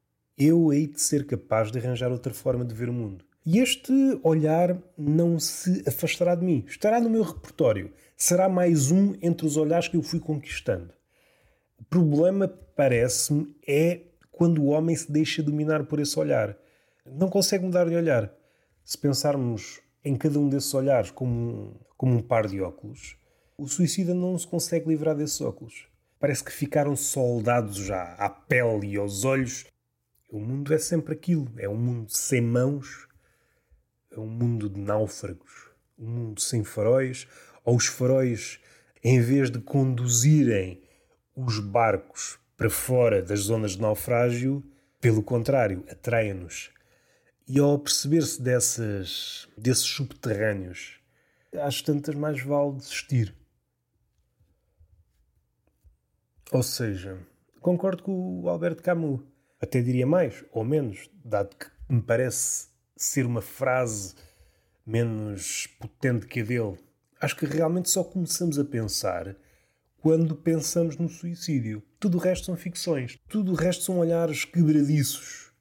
eu 0.45 0.73
hei 0.73 0.87
de 0.87 1.01
ser 1.01 1.25
capaz 1.25 1.71
de 1.71 1.79
arranjar 1.79 2.11
outra 2.11 2.33
forma 2.33 2.65
de 2.65 2.73
ver 2.73 2.89
o 2.89 2.93
mundo. 2.93 3.25
E 3.45 3.59
este 3.59 3.91
olhar 4.23 4.77
não 4.97 5.39
se 5.39 5.83
afastará 5.87 6.35
de 6.35 6.45
mim. 6.45 6.63
Estará 6.67 6.99
no 6.99 7.09
meu 7.09 7.23
repertório. 7.23 7.91
Será 8.15 8.47
mais 8.47 8.91
um 8.91 9.15
entre 9.21 9.45
os 9.45 9.57
olhares 9.57 9.87
que 9.87 9.97
eu 9.97 10.03
fui 10.03 10.19
conquistando. 10.19 10.93
O 11.79 11.83
problema, 11.83 12.47
parece-me, 12.47 13.55
é 13.67 14.01
quando 14.31 14.61
o 14.61 14.67
homem 14.67 14.95
se 14.95 15.11
deixa 15.11 15.41
dominar 15.41 15.85
por 15.85 15.99
esse 15.99 16.17
olhar. 16.19 16.55
Não 17.05 17.29
consegue 17.29 17.65
mudar 17.65 17.89
de 17.89 17.95
olhar. 17.95 18.31
Se 18.85 18.97
pensarmos 18.97 19.79
em 20.03 20.15
cada 20.15 20.39
um 20.39 20.47
desses 20.47 20.73
olhares 20.73 21.11
como 21.11 21.79
como 22.01 22.15
um 22.17 22.21
par 22.23 22.47
de 22.47 22.59
óculos, 22.59 23.15
o 23.55 23.67
suicida 23.67 24.11
não 24.11 24.35
se 24.35 24.47
consegue 24.47 24.89
livrar 24.89 25.15
desses 25.15 25.39
óculos. 25.39 25.85
Parece 26.19 26.43
que 26.43 26.51
ficaram 26.51 26.95
soldados 26.95 27.75
já 27.77 28.15
à 28.15 28.27
pele 28.27 28.93
e 28.93 28.97
aos 28.97 29.23
olhos 29.23 29.67
o 30.31 30.39
mundo 30.39 30.73
é 30.73 30.77
sempre 30.77 31.13
aquilo: 31.13 31.51
é 31.57 31.67
um 31.67 31.75
mundo 31.75 32.09
sem 32.09 32.41
mãos, 32.41 33.07
é 34.09 34.19
um 34.19 34.27
mundo 34.27 34.69
de 34.69 34.79
náufragos, 34.79 35.69
um 35.99 36.07
mundo 36.07 36.41
sem 36.41 36.63
faróis, 36.63 37.27
ou 37.65 37.75
os 37.75 37.87
faróis, 37.87 38.59
em 39.03 39.19
vez 39.19 39.51
de 39.51 39.59
conduzirem 39.59 40.81
os 41.35 41.59
barcos 41.59 42.39
para 42.55 42.69
fora 42.69 43.21
das 43.21 43.41
zonas 43.41 43.71
de 43.71 43.81
naufrágio, 43.81 44.63
pelo 44.99 45.21
contrário, 45.21 45.83
atraem-nos. 45.89 46.71
E 47.47 47.59
ao 47.59 47.77
perceber-se 47.77 48.41
desses 48.41 49.85
subterrâneos, 49.85 50.99
às 51.53 51.81
tantas 51.81 52.15
mais 52.15 52.41
vale 52.41 52.77
desistir. 52.77 53.35
Ou 56.51 56.63
seja, 56.63 57.17
concordo 57.59 58.03
com 58.03 58.41
o 58.41 58.47
Alberto 58.47 58.83
Camus. 58.83 59.30
Até 59.61 59.81
diria 59.81 60.07
mais 60.07 60.43
ou 60.51 60.65
menos, 60.65 61.09
dado 61.23 61.55
que 61.55 61.67
me 61.87 62.01
parece 62.01 62.67
ser 62.97 63.25
uma 63.25 63.41
frase 63.41 64.15
menos 64.85 65.67
potente 65.79 66.25
que 66.25 66.41
a 66.41 66.43
dele. 66.43 66.77
Acho 67.19 67.35
que 67.35 67.45
realmente 67.45 67.89
só 67.89 68.03
começamos 68.03 68.57
a 68.57 68.65
pensar 68.65 69.35
quando 70.01 70.35
pensamos 70.35 70.97
no 70.97 71.07
suicídio. 71.07 71.83
Tudo 71.99 72.17
o 72.17 72.21
resto 72.21 72.47
são 72.47 72.57
ficções. 72.57 73.19
Tudo 73.29 73.51
o 73.51 73.55
resto 73.55 73.83
são 73.83 73.99
olhares 73.99 74.43
quebradiços. 74.43 75.51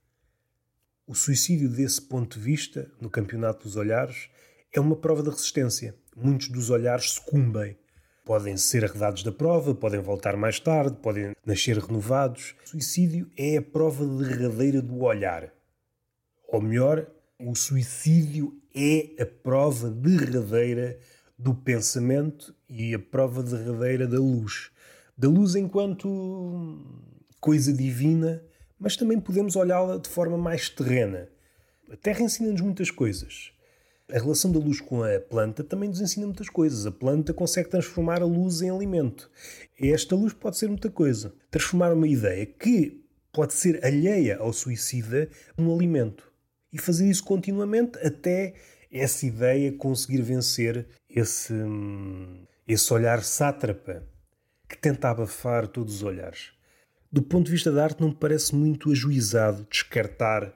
O 1.06 1.14
suicídio, 1.14 1.68
desse 1.68 2.00
ponto 2.00 2.38
de 2.38 2.44
vista, 2.44 2.90
no 3.00 3.10
campeonato 3.10 3.64
dos 3.64 3.76
olhares, 3.76 4.30
é 4.72 4.80
uma 4.80 4.96
prova 4.96 5.22
de 5.22 5.28
resistência. 5.28 5.94
Muitos 6.16 6.48
dos 6.48 6.70
olhares 6.70 7.10
sucumbem. 7.10 7.76
Podem 8.24 8.56
ser 8.56 8.84
arredados 8.84 9.22
da 9.22 9.32
prova, 9.32 9.74
podem 9.74 10.00
voltar 10.00 10.36
mais 10.36 10.60
tarde, 10.60 10.96
podem 10.96 11.32
nascer 11.44 11.78
renovados. 11.78 12.54
O 12.64 12.68
suicídio 12.68 13.30
é 13.36 13.56
a 13.56 13.62
prova 13.62 14.06
derradeira 14.06 14.80
do 14.80 15.02
olhar. 15.02 15.52
Ou 16.48 16.60
melhor, 16.60 17.06
o 17.38 17.54
suicídio 17.54 18.54
é 18.74 19.22
a 19.22 19.26
prova 19.26 19.90
derradeira 19.90 20.98
do 21.38 21.54
pensamento 21.54 22.54
e 22.68 22.94
a 22.94 22.98
prova 22.98 23.42
derradeira 23.42 24.06
da 24.06 24.18
luz. 24.18 24.70
Da 25.16 25.28
luz 25.28 25.54
enquanto 25.54 26.78
coisa 27.40 27.72
divina, 27.72 28.42
mas 28.78 28.96
também 28.96 29.18
podemos 29.18 29.56
olhá-la 29.56 29.96
de 29.96 30.08
forma 30.08 30.36
mais 30.36 30.68
terrena. 30.68 31.28
A 31.90 31.96
Terra 31.96 32.22
ensina-nos 32.22 32.60
muitas 32.60 32.90
coisas. 32.90 33.52
A 34.12 34.18
relação 34.18 34.50
da 34.50 34.58
luz 34.58 34.80
com 34.80 35.02
a 35.02 35.20
planta 35.20 35.62
também 35.62 35.88
nos 35.88 36.00
ensina 36.00 36.26
muitas 36.26 36.48
coisas. 36.48 36.86
A 36.86 36.90
planta 36.90 37.32
consegue 37.32 37.68
transformar 37.68 38.22
a 38.22 38.26
luz 38.26 38.60
em 38.60 38.70
alimento. 38.70 39.30
Esta 39.80 40.16
luz 40.16 40.32
pode 40.32 40.58
ser 40.58 40.68
muita 40.68 40.90
coisa. 40.90 41.32
Transformar 41.50 41.92
uma 41.92 42.08
ideia 42.08 42.44
que 42.44 43.04
pode 43.32 43.54
ser 43.54 43.84
alheia 43.84 44.38
ao 44.38 44.52
suicida 44.52 45.28
num 45.56 45.72
alimento. 45.72 46.30
E 46.72 46.78
fazer 46.78 47.08
isso 47.08 47.24
continuamente 47.24 47.98
até 47.98 48.54
essa 48.90 49.26
ideia 49.26 49.72
conseguir 49.72 50.22
vencer 50.22 50.86
esse, 51.08 51.54
esse 52.66 52.92
olhar 52.92 53.22
sátrapa 53.22 54.02
que 54.68 54.76
tenta 54.76 55.10
abafar 55.10 55.68
todos 55.68 55.96
os 55.96 56.02
olhares. 56.02 56.52
Do 57.12 57.22
ponto 57.22 57.46
de 57.46 57.52
vista 57.52 57.72
da 57.72 57.84
arte, 57.84 58.00
não 58.00 58.08
me 58.08 58.14
parece 58.14 58.54
muito 58.54 58.90
ajuizado 58.90 59.66
descartar 59.70 60.52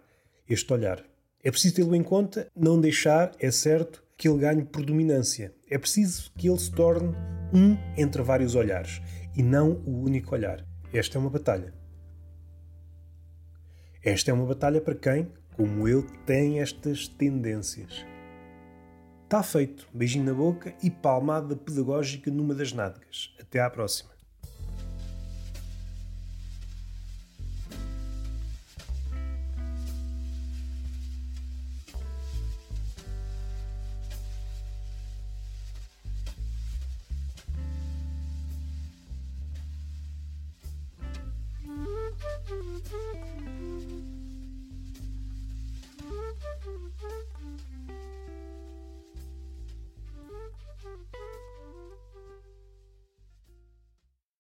este 0.49 0.73
olhar. 0.73 1.05
É 1.45 1.51
preciso 1.51 1.75
tê-lo 1.75 1.95
em 1.95 2.03
conta, 2.03 2.51
não 2.57 2.81
deixar, 2.81 3.33
é 3.39 3.51
certo, 3.51 4.03
que 4.17 4.27
ele 4.27 4.39
ganhe 4.39 4.65
predominância. 4.65 5.55
É 5.71 5.77
preciso 5.77 6.33
que 6.39 6.49
ele 6.49 6.59
se 6.59 6.71
torne 6.71 7.15
um 7.53 7.77
entre 7.99 8.23
vários 8.23 8.55
olhares 8.55 9.03
e 9.37 9.43
não 9.43 9.73
o 9.85 10.05
único 10.05 10.35
olhar. 10.35 10.65
Esta 10.91 11.19
é 11.19 11.21
uma 11.21 11.29
batalha. 11.29 11.75
Esta 14.03 14.31
é 14.31 14.35
uma 14.35 14.47
batalha 14.47 14.81
para 14.81 14.95
quem, 14.95 15.31
como 15.53 15.87
eu, 15.87 16.07
tem 16.25 16.61
estas 16.61 17.09
tendências. 17.09 18.07
Está 19.25 19.43
feito. 19.43 19.87
Beijinho 19.93 20.25
na 20.25 20.33
boca 20.33 20.75
e 20.83 20.91
palmada 20.91 21.55
pedagógica 21.55 22.31
numa 22.31 22.55
das 22.55 22.73
nádegas. 22.73 23.35
Até 23.39 23.61
à 23.61 23.69
próxima. 23.69 24.14